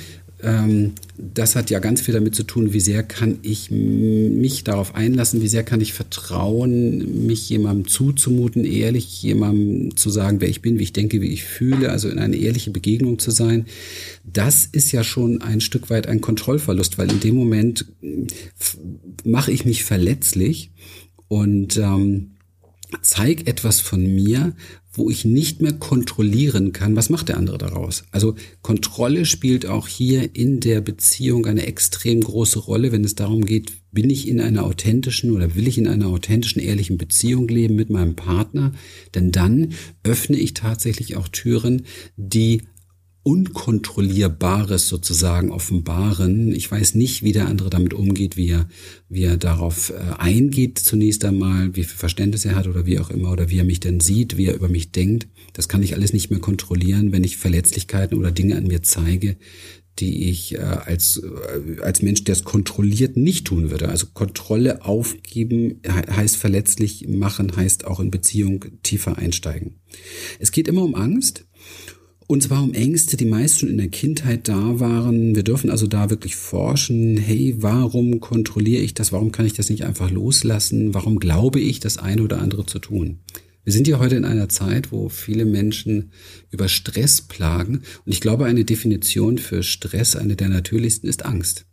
das 0.43 1.55
hat 1.55 1.69
ja 1.69 1.79
ganz 1.79 2.01
viel 2.01 2.15
damit 2.15 2.33
zu 2.33 2.43
tun, 2.43 2.73
wie 2.73 2.79
sehr 2.79 3.03
kann 3.03 3.37
ich 3.43 3.69
mich 3.69 4.63
darauf 4.63 4.95
einlassen, 4.95 5.41
wie 5.41 5.47
sehr 5.47 5.63
kann 5.63 5.81
ich 5.81 5.93
vertrauen, 5.93 7.27
mich 7.27 7.47
jemandem 7.49 7.87
zuzumuten, 7.87 8.65
ehrlich 8.65 9.21
jemandem 9.21 9.95
zu 9.95 10.09
sagen, 10.09 10.41
wer 10.41 10.49
ich 10.49 10.61
bin, 10.61 10.79
wie 10.79 10.83
ich 10.83 10.93
denke, 10.93 11.21
wie 11.21 11.31
ich 11.31 11.43
fühle, 11.43 11.91
also 11.91 12.09
in 12.09 12.17
eine 12.17 12.37
ehrliche 12.37 12.71
Begegnung 12.71 13.19
zu 13.19 13.29
sein. 13.29 13.65
Das 14.23 14.65
ist 14.65 14.91
ja 14.91 15.03
schon 15.03 15.41
ein 15.41 15.61
Stück 15.61 15.91
weit 15.91 16.07
ein 16.07 16.21
Kontrollverlust, 16.21 16.97
weil 16.97 17.11
in 17.11 17.19
dem 17.19 17.35
Moment 17.35 17.85
mache 19.23 19.51
ich 19.51 19.65
mich 19.65 19.83
verletzlich 19.83 20.71
und 21.27 21.77
ähm, 21.77 22.31
zeige 23.01 23.45
etwas 23.47 23.79
von 23.79 24.01
mir, 24.01 24.53
wo 24.93 25.09
ich 25.09 25.23
nicht 25.25 25.61
mehr 25.61 25.73
kontrollieren 25.73 26.73
kann, 26.73 26.95
was 26.95 27.09
macht 27.09 27.29
der 27.29 27.37
andere 27.37 27.57
daraus. 27.57 28.03
Also 28.11 28.35
Kontrolle 28.61 29.25
spielt 29.25 29.65
auch 29.65 29.87
hier 29.87 30.35
in 30.35 30.59
der 30.59 30.81
Beziehung 30.81 31.45
eine 31.45 31.65
extrem 31.65 32.21
große 32.21 32.59
Rolle, 32.59 32.91
wenn 32.91 33.03
es 33.03 33.15
darum 33.15 33.45
geht, 33.45 33.71
bin 33.91 34.09
ich 34.09 34.27
in 34.27 34.39
einer 34.39 34.63
authentischen 34.63 35.31
oder 35.31 35.55
will 35.55 35.67
ich 35.67 35.77
in 35.77 35.87
einer 35.87 36.07
authentischen, 36.07 36.61
ehrlichen 36.61 36.97
Beziehung 36.97 37.47
leben 37.47 37.75
mit 37.75 37.89
meinem 37.89 38.15
Partner, 38.15 38.73
denn 39.15 39.31
dann 39.31 39.73
öffne 40.03 40.37
ich 40.37 40.53
tatsächlich 40.53 41.15
auch 41.17 41.27
Türen, 41.27 41.83
die 42.15 42.61
Unkontrollierbares 43.23 44.87
sozusagen 44.87 45.51
offenbaren. 45.51 46.53
Ich 46.55 46.71
weiß 46.71 46.95
nicht, 46.95 47.21
wie 47.21 47.33
der 47.33 47.47
andere 47.47 47.69
damit 47.69 47.93
umgeht, 47.93 48.35
wie 48.35 48.49
er, 48.49 48.67
wie 49.09 49.23
er 49.23 49.37
darauf 49.37 49.91
äh, 49.91 49.93
eingeht 50.17 50.79
zunächst 50.79 51.23
einmal, 51.23 51.75
wie 51.75 51.83
viel 51.83 51.97
Verständnis 51.97 52.45
er 52.45 52.55
hat 52.55 52.67
oder 52.67 52.87
wie 52.87 52.97
auch 52.97 53.11
immer, 53.11 53.31
oder 53.31 53.49
wie 53.49 53.59
er 53.59 53.63
mich 53.63 53.79
denn 53.79 53.99
sieht, 53.99 54.37
wie 54.37 54.47
er 54.47 54.55
über 54.55 54.69
mich 54.69 54.91
denkt. 54.91 55.27
Das 55.53 55.67
kann 55.67 55.83
ich 55.83 55.93
alles 55.93 56.13
nicht 56.13 56.31
mehr 56.31 56.39
kontrollieren, 56.39 57.11
wenn 57.11 57.23
ich 57.23 57.37
Verletzlichkeiten 57.37 58.17
oder 58.17 58.31
Dinge 58.31 58.57
an 58.57 58.65
mir 58.65 58.81
zeige, 58.81 59.37
die 59.99 60.29
ich 60.29 60.55
äh, 60.55 60.59
als, 60.59 61.21
äh, 61.21 61.79
als 61.81 62.01
Mensch, 62.01 62.23
der 62.23 62.33
es 62.33 62.43
kontrolliert, 62.43 63.17
nicht 63.17 63.45
tun 63.45 63.69
würde. 63.69 63.89
Also 63.89 64.07
Kontrolle 64.13 64.83
aufgeben 64.83 65.81
heißt 65.85 66.37
verletzlich 66.37 67.07
machen, 67.07 67.55
heißt 67.55 67.85
auch 67.85 67.99
in 67.99 68.09
Beziehung 68.09 68.65
tiefer 68.81 69.19
einsteigen. 69.19 69.75
Es 70.39 70.51
geht 70.51 70.67
immer 70.67 70.81
um 70.81 70.95
Angst 70.95 71.45
und 72.31 72.41
zwar 72.41 72.63
um 72.63 72.73
Ängste, 72.73 73.17
die 73.17 73.25
meist 73.25 73.59
schon 73.59 73.67
in 73.67 73.77
der 73.77 73.89
Kindheit 73.89 74.47
da 74.47 74.79
waren. 74.79 75.35
Wir 75.35 75.43
dürfen 75.43 75.69
also 75.69 75.85
da 75.85 76.09
wirklich 76.09 76.37
forschen, 76.37 77.17
hey, 77.17 77.55
warum 77.57 78.21
kontrolliere 78.21 78.81
ich 78.81 78.93
das? 78.93 79.11
Warum 79.11 79.33
kann 79.33 79.45
ich 79.45 79.51
das 79.51 79.69
nicht 79.69 79.83
einfach 79.83 80.09
loslassen? 80.09 80.93
Warum 80.93 81.19
glaube 81.19 81.59
ich, 81.59 81.81
das 81.81 81.97
eine 81.97 82.23
oder 82.23 82.39
andere 82.39 82.65
zu 82.65 82.79
tun? 82.79 83.19
Wir 83.65 83.73
sind 83.73 83.85
ja 83.85 83.99
heute 83.99 84.15
in 84.15 84.23
einer 84.23 84.47
Zeit, 84.47 84.93
wo 84.93 85.09
viele 85.09 85.43
Menschen 85.43 86.11
über 86.51 86.69
Stress 86.69 87.21
plagen. 87.21 87.81
Und 88.05 88.13
ich 88.13 88.21
glaube, 88.21 88.45
eine 88.45 88.63
Definition 88.63 89.37
für 89.37 89.61
Stress, 89.61 90.15
eine 90.15 90.37
der 90.37 90.47
natürlichsten, 90.47 91.09
ist 91.09 91.25
Angst. 91.25 91.65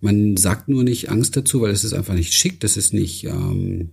Man 0.00 0.38
sagt 0.38 0.68
nur 0.68 0.84
nicht 0.84 1.10
Angst 1.10 1.36
dazu, 1.36 1.60
weil 1.60 1.70
es 1.70 1.84
ist 1.84 1.92
einfach 1.92 2.14
nicht 2.14 2.32
schick, 2.32 2.60
das 2.60 2.78
ist 2.78 2.94
nicht 2.94 3.24
ähm, 3.24 3.90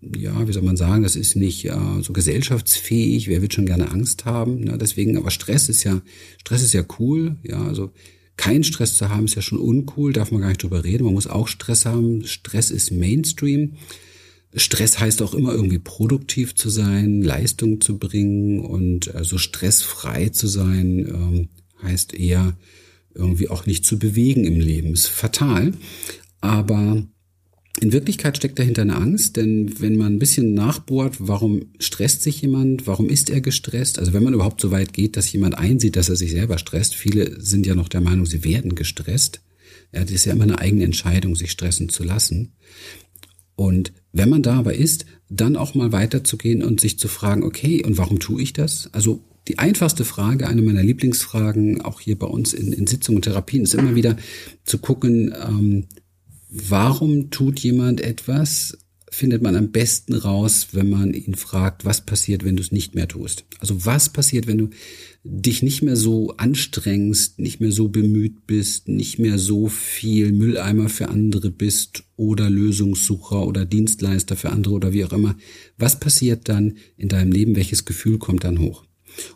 ja, 0.00 0.46
wie 0.46 0.52
soll 0.52 0.62
man 0.62 0.76
sagen, 0.76 1.02
das 1.02 1.16
ist 1.16 1.36
nicht 1.36 1.64
äh, 1.64 2.02
so 2.02 2.12
gesellschaftsfähig. 2.12 3.28
Wer 3.28 3.42
wird 3.42 3.54
schon 3.54 3.66
gerne 3.66 3.90
Angst 3.90 4.24
haben? 4.24 4.60
Ne? 4.60 4.78
Deswegen, 4.78 5.16
aber 5.16 5.30
Stress 5.30 5.68
ist 5.68 5.84
ja, 5.84 6.00
Stress 6.38 6.62
ist 6.62 6.74
ja 6.74 6.84
cool. 6.98 7.36
Ja, 7.42 7.62
also 7.66 7.92
kein 8.36 8.64
Stress 8.64 8.96
zu 8.96 9.08
haben 9.08 9.24
ist 9.24 9.34
ja 9.34 9.42
schon 9.42 9.58
uncool, 9.58 10.12
darf 10.12 10.30
man 10.30 10.42
gar 10.42 10.48
nicht 10.48 10.62
drüber 10.62 10.84
reden. 10.84 11.04
Man 11.04 11.14
muss 11.14 11.26
auch 11.26 11.48
Stress 11.48 11.86
haben. 11.86 12.24
Stress 12.24 12.70
ist 12.70 12.90
Mainstream. 12.90 13.74
Stress 14.54 14.98
heißt 14.98 15.22
auch 15.22 15.34
immer 15.34 15.52
irgendwie 15.52 15.78
produktiv 15.78 16.54
zu 16.54 16.70
sein, 16.70 17.22
Leistung 17.22 17.80
zu 17.80 17.98
bringen 17.98 18.60
und 18.60 19.14
äh, 19.14 19.24
so 19.24 19.38
stressfrei 19.38 20.30
zu 20.30 20.46
sein, 20.46 21.06
ähm, 21.06 21.48
heißt 21.82 22.14
eher 22.14 22.56
irgendwie 23.14 23.48
auch 23.48 23.66
nicht 23.66 23.84
zu 23.84 23.98
bewegen 23.98 24.44
im 24.44 24.60
Leben. 24.60 24.92
Ist 24.92 25.08
fatal. 25.08 25.72
Aber 26.40 27.06
in 27.80 27.92
Wirklichkeit 27.92 28.36
steckt 28.36 28.58
dahinter 28.58 28.82
eine 28.82 28.96
Angst, 28.96 29.36
denn 29.36 29.80
wenn 29.80 29.96
man 29.96 30.14
ein 30.14 30.18
bisschen 30.18 30.54
nachbohrt, 30.54 31.16
warum 31.18 31.66
stresst 31.78 32.22
sich 32.22 32.40
jemand, 32.40 32.86
warum 32.86 33.08
ist 33.08 33.28
er 33.28 33.40
gestresst, 33.40 33.98
also 33.98 34.12
wenn 34.12 34.22
man 34.22 34.34
überhaupt 34.34 34.60
so 34.60 34.70
weit 34.70 34.92
geht, 34.92 35.16
dass 35.16 35.30
jemand 35.30 35.58
einsieht, 35.58 35.96
dass 35.96 36.08
er 36.08 36.16
sich 36.16 36.30
selber 36.30 36.58
stresst, 36.58 36.94
viele 36.94 37.40
sind 37.40 37.66
ja 37.66 37.74
noch 37.74 37.88
der 37.88 38.00
Meinung, 38.00 38.24
sie 38.24 38.44
werden 38.44 38.74
gestresst. 38.74 39.42
Ja, 39.92 40.02
das 40.02 40.10
ist 40.10 40.24
ja 40.24 40.32
immer 40.32 40.44
eine 40.44 40.58
eigene 40.58 40.84
Entscheidung, 40.84 41.36
sich 41.36 41.50
stressen 41.50 41.88
zu 41.88 42.02
lassen. 42.02 42.52
Und 43.56 43.92
wenn 44.12 44.28
man 44.28 44.42
da 44.42 44.56
aber 44.58 44.74
ist, 44.74 45.06
dann 45.28 45.56
auch 45.56 45.74
mal 45.74 45.92
weiterzugehen 45.92 46.62
und 46.62 46.80
sich 46.80 46.98
zu 46.98 47.08
fragen, 47.08 47.42
okay, 47.42 47.84
und 47.84 47.98
warum 47.98 48.18
tue 48.20 48.42
ich 48.42 48.52
das? 48.52 48.90
Also 48.92 49.22
die 49.48 49.58
einfachste 49.58 50.04
Frage, 50.04 50.48
eine 50.48 50.62
meiner 50.62 50.82
Lieblingsfragen, 50.82 51.80
auch 51.82 52.00
hier 52.00 52.18
bei 52.18 52.26
uns 52.26 52.52
in, 52.52 52.72
in 52.72 52.86
Sitzungen 52.86 53.18
und 53.18 53.22
Therapien, 53.22 53.62
ist 53.62 53.74
immer 53.74 53.94
wieder 53.94 54.16
zu 54.64 54.78
gucken, 54.78 55.34
ähm, 55.40 55.86
warum 56.56 57.30
tut 57.30 57.60
jemand 57.60 58.00
etwas, 58.00 58.78
findet 59.10 59.42
man 59.42 59.56
am 59.56 59.70
besten 59.70 60.14
raus, 60.14 60.68
wenn 60.72 60.90
man 60.90 61.14
ihn 61.14 61.34
fragt, 61.34 61.84
was 61.84 62.04
passiert, 62.04 62.44
wenn 62.44 62.56
du 62.56 62.62
es 62.62 62.72
nicht 62.72 62.94
mehr 62.94 63.08
tust. 63.08 63.44
Also 63.60 63.86
was 63.86 64.10
passiert, 64.10 64.46
wenn 64.46 64.58
du 64.58 64.70
dich 65.24 65.62
nicht 65.62 65.82
mehr 65.82 65.96
so 65.96 66.34
anstrengst, 66.36 67.38
nicht 67.38 67.60
mehr 67.60 67.72
so 67.72 67.88
bemüht 67.88 68.46
bist, 68.46 68.88
nicht 68.88 69.18
mehr 69.18 69.38
so 69.38 69.68
viel 69.68 70.32
Mülleimer 70.32 70.88
für 70.88 71.08
andere 71.08 71.50
bist 71.50 72.04
oder 72.16 72.50
Lösungssucher 72.50 73.46
oder 73.46 73.64
Dienstleister 73.64 74.36
für 74.36 74.50
andere 74.50 74.74
oder 74.74 74.92
wie 74.92 75.04
auch 75.04 75.12
immer. 75.12 75.36
Was 75.78 75.98
passiert 75.98 76.48
dann 76.48 76.74
in 76.96 77.08
deinem 77.08 77.32
Leben? 77.32 77.56
Welches 77.56 77.84
Gefühl 77.84 78.18
kommt 78.18 78.44
dann 78.44 78.60
hoch? 78.60 78.84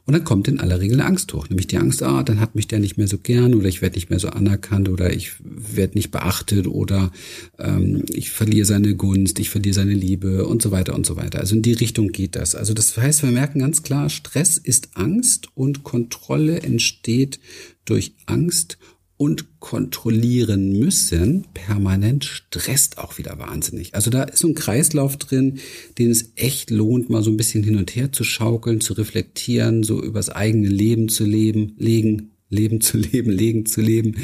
Und 0.06 0.14
dann 0.14 0.24
kommt 0.24 0.48
in 0.48 0.60
aller 0.60 0.80
Regel 0.80 1.00
eine 1.00 1.08
Angst 1.08 1.32
hoch, 1.32 1.48
nämlich 1.48 1.66
die 1.66 1.78
Angst, 1.78 2.02
ah, 2.02 2.22
dann 2.22 2.40
hat 2.40 2.54
mich 2.54 2.68
der 2.68 2.78
nicht 2.78 2.96
mehr 2.96 3.08
so 3.08 3.18
gern 3.18 3.54
oder 3.54 3.68
ich 3.68 3.82
werde 3.82 3.96
nicht 3.96 4.10
mehr 4.10 4.18
so 4.18 4.28
anerkannt 4.28 4.88
oder 4.88 5.12
ich 5.12 5.32
werde 5.40 5.96
nicht 5.96 6.10
beachtet 6.10 6.66
oder 6.66 7.12
ähm, 7.58 8.04
ich 8.08 8.30
verliere 8.30 8.66
seine 8.66 8.94
Gunst, 8.94 9.38
ich 9.38 9.50
verliere 9.50 9.74
seine 9.74 9.94
Liebe 9.94 10.46
und 10.46 10.62
so 10.62 10.70
weiter 10.70 10.94
und 10.94 11.06
so 11.06 11.16
weiter. 11.16 11.40
Also 11.40 11.54
in 11.54 11.62
die 11.62 11.72
Richtung 11.72 12.08
geht 12.08 12.36
das. 12.36 12.54
Also 12.54 12.74
das 12.74 12.96
heißt, 12.96 13.22
wir 13.22 13.30
merken 13.30 13.60
ganz 13.60 13.82
klar, 13.82 14.08
Stress 14.10 14.58
ist 14.58 14.90
Angst 14.94 15.48
und 15.54 15.82
Kontrolle 15.82 16.60
entsteht 16.60 17.40
durch 17.84 18.14
Angst 18.26 18.78
und 19.20 19.60
kontrollieren 19.60 20.78
müssen, 20.78 21.44
permanent 21.52 22.24
stresst 22.24 22.96
auch 22.96 23.18
wieder 23.18 23.38
wahnsinnig. 23.38 23.94
Also 23.94 24.10
da 24.10 24.22
ist 24.22 24.38
so 24.38 24.48
ein 24.48 24.54
Kreislauf 24.54 25.18
drin, 25.18 25.58
den 25.98 26.10
es 26.10 26.32
echt 26.36 26.70
lohnt, 26.70 27.10
mal 27.10 27.22
so 27.22 27.30
ein 27.30 27.36
bisschen 27.36 27.62
hin 27.62 27.76
und 27.76 27.94
her 27.94 28.12
zu 28.12 28.24
schaukeln, 28.24 28.80
zu 28.80 28.94
reflektieren, 28.94 29.82
so 29.82 30.02
übers 30.02 30.30
eigene 30.30 30.68
Leben 30.68 31.10
zu 31.10 31.26
leben, 31.26 31.74
legen, 31.76 32.30
Leben 32.48 32.80
zu 32.80 32.96
leben, 32.96 33.30
legen 33.30 33.66
zu 33.66 33.82
leben 33.82 34.16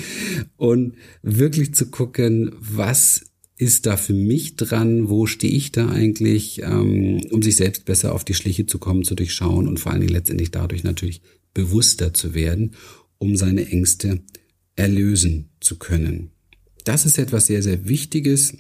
und 0.56 0.94
wirklich 1.22 1.74
zu 1.74 1.90
gucken, 1.90 2.52
was 2.58 3.26
ist 3.58 3.84
da 3.84 3.98
für 3.98 4.14
mich 4.14 4.56
dran, 4.56 5.10
wo 5.10 5.26
stehe 5.26 5.52
ich 5.52 5.72
da 5.72 5.90
eigentlich, 5.90 6.62
ähm, 6.62 7.20
um 7.30 7.42
sich 7.42 7.56
selbst 7.56 7.84
besser 7.84 8.14
auf 8.14 8.24
die 8.24 8.32
Schliche 8.34 8.64
zu 8.64 8.78
kommen, 8.78 9.04
zu 9.04 9.14
durchschauen 9.14 9.68
und 9.68 9.78
vor 9.78 9.92
allen 9.92 10.00
Dingen 10.00 10.14
letztendlich 10.14 10.52
dadurch 10.52 10.84
natürlich 10.84 11.20
bewusster 11.52 12.14
zu 12.14 12.32
werden, 12.32 12.72
um 13.18 13.36
seine 13.36 13.68
Ängste 13.68 14.22
erlösen 14.76 15.48
zu 15.60 15.76
können. 15.76 16.30
Das 16.84 17.04
ist 17.04 17.18
etwas 17.18 17.46
sehr, 17.46 17.62
sehr 17.62 17.88
Wichtiges. 17.88 18.54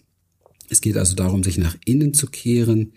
Es 0.68 0.80
geht 0.80 0.96
also 0.96 1.14
darum, 1.14 1.44
sich 1.44 1.58
nach 1.58 1.76
innen 1.84 2.12
zu 2.12 2.26
kehren 2.26 2.92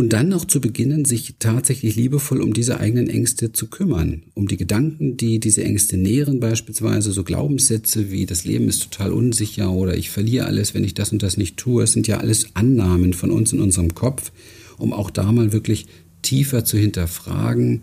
Und 0.00 0.14
dann 0.14 0.28
noch 0.30 0.46
zu 0.46 0.62
beginnen, 0.62 1.04
sich 1.04 1.34
tatsächlich 1.38 1.94
liebevoll 1.94 2.40
um 2.40 2.54
diese 2.54 2.80
eigenen 2.80 3.10
Ängste 3.10 3.52
zu 3.52 3.66
kümmern, 3.66 4.22
um 4.32 4.48
die 4.48 4.56
Gedanken, 4.56 5.18
die 5.18 5.40
diese 5.40 5.62
Ängste 5.62 5.98
nähren, 5.98 6.40
beispielsweise 6.40 7.12
so 7.12 7.22
Glaubenssätze 7.22 8.10
wie 8.10 8.24
das 8.24 8.46
Leben 8.46 8.66
ist 8.66 8.82
total 8.82 9.12
unsicher 9.12 9.70
oder 9.70 9.98
ich 9.98 10.08
verliere 10.08 10.46
alles, 10.46 10.72
wenn 10.72 10.84
ich 10.84 10.94
das 10.94 11.12
und 11.12 11.22
das 11.22 11.36
nicht 11.36 11.58
tue. 11.58 11.82
Es 11.82 11.92
sind 11.92 12.08
ja 12.08 12.16
alles 12.16 12.56
Annahmen 12.56 13.12
von 13.12 13.30
uns 13.30 13.52
in 13.52 13.60
unserem 13.60 13.94
Kopf, 13.94 14.32
um 14.78 14.94
auch 14.94 15.10
da 15.10 15.30
mal 15.32 15.52
wirklich 15.52 15.86
tiefer 16.22 16.64
zu 16.64 16.78
hinterfragen, 16.78 17.82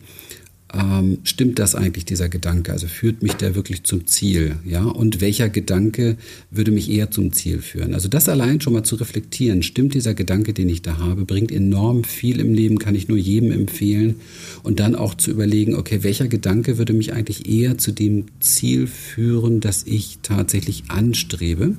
ähm, 0.73 1.19
stimmt 1.23 1.59
das 1.59 1.75
eigentlich, 1.75 2.03
dieser 2.03 2.27
Gedanke? 2.27 2.73
Also 2.73 2.87
führt 2.87 3.23
mich 3.23 3.33
der 3.33 3.55
wirklich 3.55 3.83
zum 3.83 4.05
Ziel? 4.05 4.57
Ja, 4.65 4.83
und 4.83 5.21
welcher 5.21 5.47
Gedanke 5.47 6.17
würde 6.51 6.71
mich 6.71 6.89
eher 6.89 7.09
zum 7.09 7.31
Ziel 7.31 7.61
führen? 7.61 7.93
Also 7.93 8.09
das 8.09 8.27
allein 8.27 8.59
schon 8.59 8.73
mal 8.73 8.83
zu 8.83 8.95
reflektieren, 8.95 9.63
stimmt 9.63 9.93
dieser 9.93 10.13
Gedanke, 10.13 10.53
den 10.53 10.67
ich 10.67 10.81
da 10.81 10.97
habe, 10.97 11.25
bringt 11.25 11.51
enorm 11.51 12.03
viel 12.03 12.41
im 12.41 12.53
Leben, 12.53 12.79
kann 12.79 12.95
ich 12.95 13.07
nur 13.07 13.17
jedem 13.17 13.51
empfehlen. 13.51 14.15
Und 14.63 14.81
dann 14.81 14.95
auch 14.95 15.13
zu 15.15 15.31
überlegen, 15.31 15.75
okay, 15.75 16.03
welcher 16.03 16.27
Gedanke 16.27 16.77
würde 16.77 16.93
mich 16.93 17.13
eigentlich 17.13 17.49
eher 17.49 17.77
zu 17.77 17.93
dem 17.93 18.25
Ziel 18.41 18.87
führen, 18.87 19.61
das 19.61 19.83
ich 19.85 20.19
tatsächlich 20.21 20.83
anstrebe? 20.89 21.77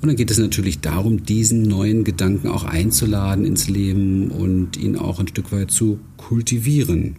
Und 0.00 0.08
dann 0.08 0.16
geht 0.16 0.30
es 0.30 0.38
natürlich 0.38 0.80
darum, 0.80 1.24
diesen 1.24 1.62
neuen 1.62 2.04
Gedanken 2.04 2.48
auch 2.48 2.64
einzuladen 2.64 3.44
ins 3.44 3.68
Leben 3.68 4.30
und 4.30 4.76
ihn 4.76 4.96
auch 4.96 5.20
ein 5.20 5.28
Stück 5.28 5.52
weit 5.52 5.70
zu 5.70 5.98
kultivieren. 6.16 7.16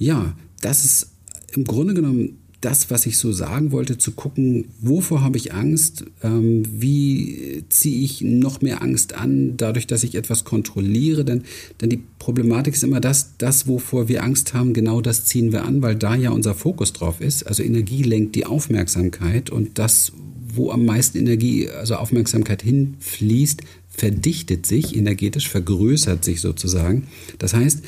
Ja, 0.00 0.34
das 0.62 0.84
ist 0.86 1.10
im 1.54 1.64
Grunde 1.64 1.92
genommen 1.92 2.38
das, 2.62 2.90
was 2.90 3.04
ich 3.06 3.18
so 3.18 3.32
sagen 3.32 3.70
wollte, 3.70 3.98
zu 3.98 4.12
gucken, 4.12 4.66
wovor 4.80 5.22
habe 5.22 5.36
ich 5.36 5.52
Angst, 5.52 6.04
ähm, 6.22 6.62
wie 6.70 7.64
ziehe 7.68 8.02
ich 8.02 8.22
noch 8.22 8.62
mehr 8.62 8.82
Angst 8.82 9.14
an, 9.14 9.56
dadurch, 9.58 9.86
dass 9.86 10.02
ich 10.02 10.14
etwas 10.14 10.44
kontrolliere. 10.44 11.24
Denn, 11.24 11.42
denn 11.80 11.90
die 11.90 12.02
Problematik 12.18 12.74
ist 12.74 12.82
immer 12.82 13.00
das, 13.00 13.36
das, 13.36 13.66
wovor 13.66 14.08
wir 14.08 14.24
Angst 14.24 14.54
haben, 14.54 14.72
genau 14.72 15.02
das 15.02 15.26
ziehen 15.26 15.52
wir 15.52 15.64
an, 15.64 15.82
weil 15.82 15.96
da 15.96 16.14
ja 16.14 16.30
unser 16.30 16.54
Fokus 16.54 16.94
drauf 16.94 17.20
ist. 17.20 17.46
Also 17.46 17.62
Energie 17.62 18.02
lenkt 18.02 18.34
die 18.34 18.46
Aufmerksamkeit 18.46 19.50
und 19.50 19.78
das, 19.78 20.12
wo 20.54 20.70
am 20.70 20.86
meisten 20.86 21.18
Energie, 21.18 21.68
also 21.68 21.96
Aufmerksamkeit 21.96 22.62
hinfließt, 22.62 23.62
verdichtet 23.88 24.64
sich 24.64 24.96
energetisch, 24.96 25.48
vergrößert 25.48 26.24
sich 26.24 26.40
sozusagen. 26.40 27.08
Das 27.38 27.52
heißt, 27.54 27.82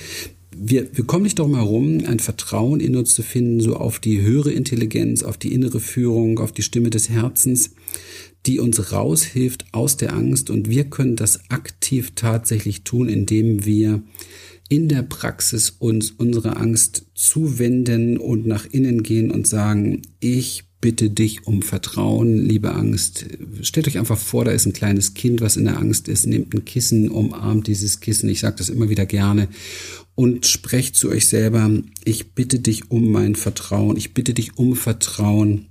wir, 0.56 0.96
wir 0.96 1.04
kommen 1.04 1.24
nicht 1.24 1.38
darum 1.38 1.54
herum, 1.54 2.02
ein 2.06 2.18
Vertrauen 2.18 2.80
in 2.80 2.96
uns 2.96 3.14
zu 3.14 3.22
finden, 3.22 3.60
so 3.60 3.76
auf 3.76 3.98
die 3.98 4.20
höhere 4.20 4.52
Intelligenz, 4.52 5.22
auf 5.22 5.38
die 5.38 5.52
innere 5.52 5.80
Führung, 5.80 6.38
auf 6.38 6.52
die 6.52 6.62
Stimme 6.62 6.90
des 6.90 7.08
Herzens, 7.08 7.70
die 8.46 8.58
uns 8.58 8.92
raushilft 8.92 9.66
aus 9.72 9.96
der 9.96 10.14
Angst. 10.14 10.50
Und 10.50 10.68
wir 10.68 10.84
können 10.84 11.16
das 11.16 11.50
aktiv 11.50 12.12
tatsächlich 12.14 12.82
tun, 12.82 13.08
indem 13.08 13.64
wir 13.64 14.02
in 14.68 14.88
der 14.88 15.02
Praxis 15.02 15.70
uns 15.78 16.10
unsere 16.10 16.56
Angst 16.56 17.06
zuwenden 17.14 18.16
und 18.16 18.46
nach 18.46 18.66
innen 18.66 19.02
gehen 19.02 19.30
und 19.30 19.46
sagen, 19.46 20.02
ich 20.18 20.64
bitte 20.80 21.10
dich 21.10 21.46
um 21.46 21.62
Vertrauen, 21.62 22.38
liebe 22.38 22.74
Angst. 22.74 23.26
Stellt 23.62 23.86
euch 23.86 23.98
einfach 23.98 24.18
vor, 24.18 24.44
da 24.44 24.50
ist 24.50 24.66
ein 24.66 24.72
kleines 24.72 25.14
Kind, 25.14 25.40
was 25.40 25.56
in 25.56 25.64
der 25.64 25.78
Angst 25.78 26.08
ist, 26.08 26.26
nehmt 26.26 26.52
ein 26.54 26.64
Kissen, 26.64 27.08
umarmt 27.08 27.68
dieses 27.68 28.00
Kissen. 28.00 28.28
Ich 28.28 28.40
sage 28.40 28.56
das 28.56 28.68
immer 28.68 28.88
wieder 28.88 29.06
gerne 29.06 29.48
und 30.14 30.46
sprecht 30.46 30.96
zu 30.96 31.08
euch 31.08 31.26
selber, 31.26 31.70
ich 32.04 32.32
bitte 32.32 32.58
dich 32.58 32.90
um 32.90 33.10
mein 33.10 33.34
Vertrauen, 33.34 33.96
ich 33.96 34.14
bitte 34.14 34.34
dich 34.34 34.58
um 34.58 34.76
Vertrauen, 34.76 35.66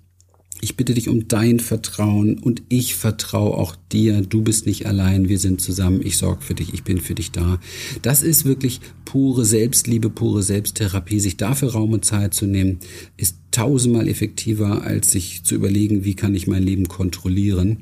ich 0.63 0.77
bitte 0.77 0.93
dich 0.93 1.09
um 1.09 1.27
dein 1.27 1.59
Vertrauen 1.59 2.37
und 2.37 2.61
ich 2.69 2.93
vertraue 2.93 3.57
auch 3.57 3.75
dir. 3.91 4.21
Du 4.21 4.43
bist 4.43 4.67
nicht 4.67 4.85
allein, 4.85 5.27
wir 5.27 5.39
sind 5.39 5.59
zusammen, 5.59 6.01
ich 6.03 6.17
sorge 6.17 6.43
für 6.43 6.53
dich, 6.53 6.73
ich 6.73 6.83
bin 6.83 7.01
für 7.01 7.15
dich 7.15 7.31
da. 7.31 7.59
Das 8.03 8.21
ist 8.21 8.45
wirklich 8.45 8.79
pure 9.03 9.43
Selbstliebe, 9.43 10.11
pure 10.11 10.43
Selbsttherapie. 10.43 11.19
Sich 11.19 11.37
dafür 11.37 11.71
Raum 11.71 11.93
und 11.93 12.05
Zeit 12.05 12.35
zu 12.35 12.45
nehmen, 12.45 12.77
ist 13.17 13.37
tausendmal 13.49 14.07
effektiver, 14.07 14.83
als 14.83 15.11
sich 15.11 15.43
zu 15.43 15.55
überlegen, 15.55 16.05
wie 16.05 16.13
kann 16.13 16.35
ich 16.35 16.45
mein 16.45 16.63
Leben 16.63 16.87
kontrollieren. 16.87 17.79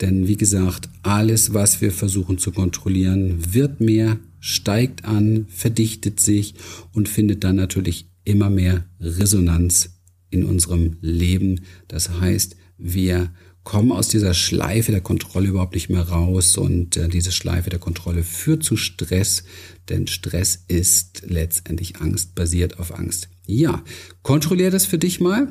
Denn 0.00 0.26
wie 0.26 0.36
gesagt, 0.36 0.88
alles, 1.02 1.52
was 1.52 1.82
wir 1.82 1.92
versuchen 1.92 2.38
zu 2.38 2.50
kontrollieren, 2.50 3.36
wird 3.52 3.80
mehr 3.82 4.18
steigt 4.42 5.04
an, 5.04 5.46
verdichtet 5.48 6.18
sich 6.18 6.54
und 6.92 7.08
findet 7.08 7.44
dann 7.44 7.56
natürlich 7.56 8.10
immer 8.24 8.50
mehr 8.50 8.84
Resonanz 9.00 10.00
in 10.30 10.44
unserem 10.44 10.96
Leben. 11.00 11.60
Das 11.86 12.20
heißt, 12.20 12.56
wir 12.76 13.30
kommen 13.62 13.92
aus 13.92 14.08
dieser 14.08 14.34
Schleife 14.34 14.90
der 14.90 15.00
Kontrolle 15.00 15.48
überhaupt 15.48 15.74
nicht 15.74 15.88
mehr 15.88 16.08
raus 16.08 16.56
und 16.56 16.96
äh, 16.96 17.08
diese 17.08 17.30
Schleife 17.30 17.70
der 17.70 17.78
Kontrolle 17.78 18.24
führt 18.24 18.64
zu 18.64 18.76
Stress, 18.76 19.44
denn 19.88 20.08
Stress 20.08 20.64
ist 20.66 21.22
letztendlich 21.24 22.00
Angst, 22.00 22.34
basiert 22.34 22.80
auf 22.80 22.92
Angst. 22.92 23.28
Ja, 23.46 23.82
kontrollier 24.22 24.70
das 24.70 24.86
für 24.86 24.98
dich 24.98 25.20
mal. 25.20 25.48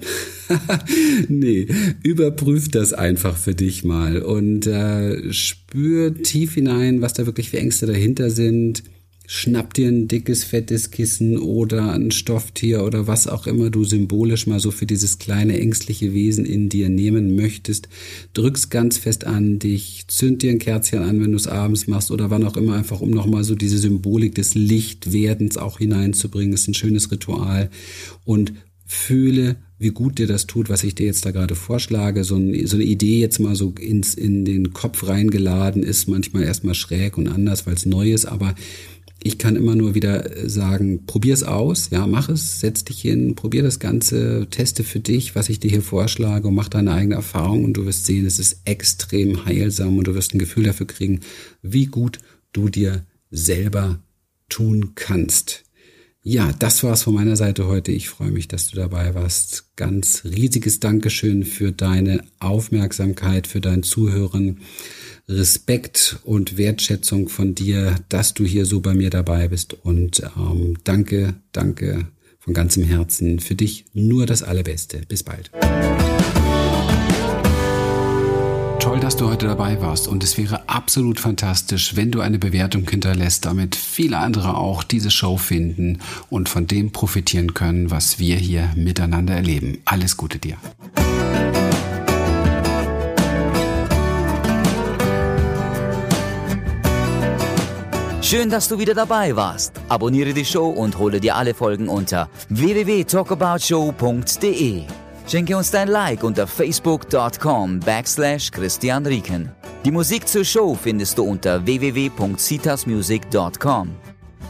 nee, 1.27 1.67
überprüf 2.03 2.69
das 2.69 2.93
einfach 2.93 3.35
für 3.37 3.53
dich 3.53 3.83
mal 3.83 4.21
und 4.21 4.65
äh, 4.65 5.31
spür 5.33 6.13
tief 6.15 6.53
hinein, 6.53 7.01
was 7.01 7.13
da 7.13 7.25
wirklich 7.25 7.49
für 7.49 7.59
Ängste 7.59 7.85
dahinter 7.85 8.29
sind 8.29 8.83
schnapp 9.33 9.73
dir 9.73 9.87
ein 9.87 10.09
dickes, 10.09 10.43
fettes 10.43 10.91
Kissen 10.91 11.37
oder 11.37 11.93
ein 11.93 12.11
Stofftier 12.11 12.83
oder 12.83 13.07
was 13.07 13.27
auch 13.27 13.47
immer 13.47 13.69
du 13.69 13.85
symbolisch 13.85 14.45
mal 14.45 14.59
so 14.59 14.71
für 14.71 14.85
dieses 14.85 15.19
kleine 15.19 15.57
ängstliche 15.57 16.13
Wesen 16.13 16.43
in 16.43 16.67
dir 16.67 16.89
nehmen 16.89 17.33
möchtest. 17.37 17.87
Drück's 18.33 18.69
ganz 18.69 18.97
fest 18.97 19.25
an 19.25 19.57
dich, 19.57 20.03
zünd 20.09 20.41
dir 20.41 20.51
ein 20.51 20.59
Kerzchen 20.59 21.01
an, 21.01 21.21
wenn 21.21 21.31
du 21.31 21.37
es 21.37 21.47
abends 21.47 21.87
machst 21.87 22.11
oder 22.11 22.29
wann 22.29 22.43
auch 22.43 22.57
immer, 22.57 22.75
einfach 22.75 22.99
um 22.99 23.09
nochmal 23.09 23.45
so 23.45 23.55
diese 23.55 23.77
Symbolik 23.77 24.35
des 24.35 24.53
Lichtwerdens 24.53 25.55
auch 25.55 25.77
hineinzubringen. 25.77 26.51
Ist 26.53 26.67
ein 26.67 26.73
schönes 26.73 27.09
Ritual 27.09 27.69
und 28.25 28.51
fühle, 28.85 29.55
wie 29.79 29.91
gut 29.91 30.19
dir 30.19 30.27
das 30.27 30.45
tut, 30.45 30.67
was 30.67 30.83
ich 30.83 30.93
dir 30.93 31.05
jetzt 31.05 31.25
da 31.25 31.31
gerade 31.31 31.55
vorschlage. 31.55 32.25
So, 32.25 32.35
ein, 32.35 32.67
so 32.67 32.75
eine 32.75 32.83
Idee 32.83 33.21
jetzt 33.21 33.39
mal 33.39 33.55
so 33.55 33.73
ins, 33.79 34.13
in 34.13 34.43
den 34.43 34.73
Kopf 34.73 35.07
reingeladen 35.07 35.83
ist 35.83 36.09
manchmal 36.09 36.43
erstmal 36.43 36.75
schräg 36.75 37.17
und 37.17 37.29
anders, 37.29 37.65
weil 37.65 37.75
es 37.75 37.85
neu 37.85 38.11
ist, 38.11 38.25
aber 38.25 38.55
ich 39.23 39.37
kann 39.37 39.55
immer 39.55 39.75
nur 39.75 39.93
wieder 39.93 40.49
sagen, 40.49 41.05
probier's 41.05 41.43
aus, 41.43 41.89
ja, 41.91 42.07
mach 42.07 42.29
es, 42.29 42.59
setz 42.59 42.83
dich 42.83 43.01
hin, 43.01 43.35
probier 43.35 43.61
das 43.61 43.79
Ganze, 43.79 44.47
teste 44.49 44.83
für 44.83 44.99
dich, 44.99 45.35
was 45.35 45.49
ich 45.49 45.59
dir 45.59 45.69
hier 45.69 45.83
vorschlage 45.83 46.47
und 46.47 46.55
mach 46.55 46.69
deine 46.69 46.93
eigene 46.93 47.15
Erfahrung 47.15 47.63
und 47.63 47.73
du 47.73 47.85
wirst 47.85 48.05
sehen, 48.05 48.25
es 48.25 48.39
ist 48.39 48.61
extrem 48.65 49.45
heilsam 49.45 49.97
und 49.97 50.07
du 50.07 50.15
wirst 50.15 50.33
ein 50.33 50.39
Gefühl 50.39 50.63
dafür 50.63 50.87
kriegen, 50.87 51.19
wie 51.61 51.85
gut 51.85 52.19
du 52.51 52.69
dir 52.69 53.05
selber 53.29 53.99
tun 54.49 54.93
kannst. 54.95 55.63
Ja, 56.23 56.51
das 56.59 56.83
war's 56.83 57.01
von 57.01 57.15
meiner 57.15 57.35
Seite 57.35 57.65
heute. 57.65 57.91
Ich 57.91 58.07
freue 58.07 58.29
mich, 58.29 58.47
dass 58.47 58.67
du 58.67 58.75
dabei 58.75 59.15
warst. 59.15 59.75
Ganz 59.75 60.23
riesiges 60.23 60.79
Dankeschön 60.79 61.43
für 61.43 61.71
deine 61.71 62.23
Aufmerksamkeit, 62.39 63.47
für 63.47 63.59
dein 63.59 63.81
Zuhören. 63.81 64.61
Respekt 65.27 66.19
und 66.23 66.57
Wertschätzung 66.57 67.27
von 67.27 67.55
dir, 67.55 67.95
dass 68.09 68.35
du 68.35 68.45
hier 68.45 68.65
so 68.65 68.81
bei 68.81 68.93
mir 68.93 69.09
dabei 69.09 69.47
bist. 69.47 69.73
Und 69.73 70.21
ähm, 70.37 70.77
danke, 70.83 71.33
danke 71.53 72.07
von 72.37 72.53
ganzem 72.53 72.83
Herzen. 72.83 73.39
Für 73.39 73.55
dich 73.55 73.85
nur 73.93 74.27
das 74.27 74.43
Allerbeste. 74.43 75.01
Bis 75.07 75.23
bald. 75.23 75.49
Toll, 78.81 78.99
dass 78.99 79.15
du 79.15 79.29
heute 79.29 79.45
dabei 79.45 79.79
warst 79.79 80.07
und 80.07 80.23
es 80.23 80.39
wäre 80.39 80.67
absolut 80.67 81.19
fantastisch, 81.19 81.95
wenn 81.95 82.09
du 82.09 82.19
eine 82.19 82.39
Bewertung 82.39 82.89
hinterlässt, 82.89 83.45
damit 83.45 83.75
viele 83.75 84.17
andere 84.17 84.57
auch 84.57 84.83
diese 84.83 85.11
Show 85.11 85.37
finden 85.37 85.99
und 86.31 86.49
von 86.49 86.65
dem 86.65 86.91
profitieren 86.91 87.53
können, 87.53 87.91
was 87.91 88.17
wir 88.17 88.37
hier 88.37 88.71
miteinander 88.75 89.35
erleben. 89.35 89.77
Alles 89.85 90.17
Gute 90.17 90.39
dir. 90.39 90.57
Schön, 98.23 98.49
dass 98.49 98.67
du 98.67 98.79
wieder 98.79 98.95
dabei 98.95 99.35
warst. 99.35 99.73
Abonniere 99.89 100.33
die 100.33 100.45
Show 100.45 100.69
und 100.69 100.97
hole 100.97 101.19
dir 101.19 101.35
alle 101.35 101.53
Folgen 101.53 101.87
unter 101.87 102.29
www.talkaboutshow.de. 102.49 104.85
Schenke 105.31 105.55
uns 105.55 105.71
dein 105.71 105.87
Like 105.87 106.25
unter 106.25 106.45
facebook.com 106.45 107.79
backslash 107.79 108.51
Christian 108.51 109.05
Rieken. 109.05 109.49
Die 109.85 109.91
Musik 109.91 110.27
zur 110.27 110.43
Show 110.43 110.75
findest 110.75 111.17
du 111.17 111.23
unter 111.23 111.65
www.citasmusic.com. 111.65 113.95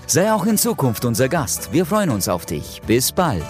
Sei 0.08 0.34
auch 0.34 0.48
in 0.48 0.58
Zukunft 0.58 1.06
unser 1.06 1.30
Gast. 1.30 1.72
Wir 1.72 1.86
freuen 1.86 2.10
uns 2.10 2.28
auf 2.28 2.48
dich. 2.48 2.82
Bis 2.88 3.12
bald. 3.12 3.46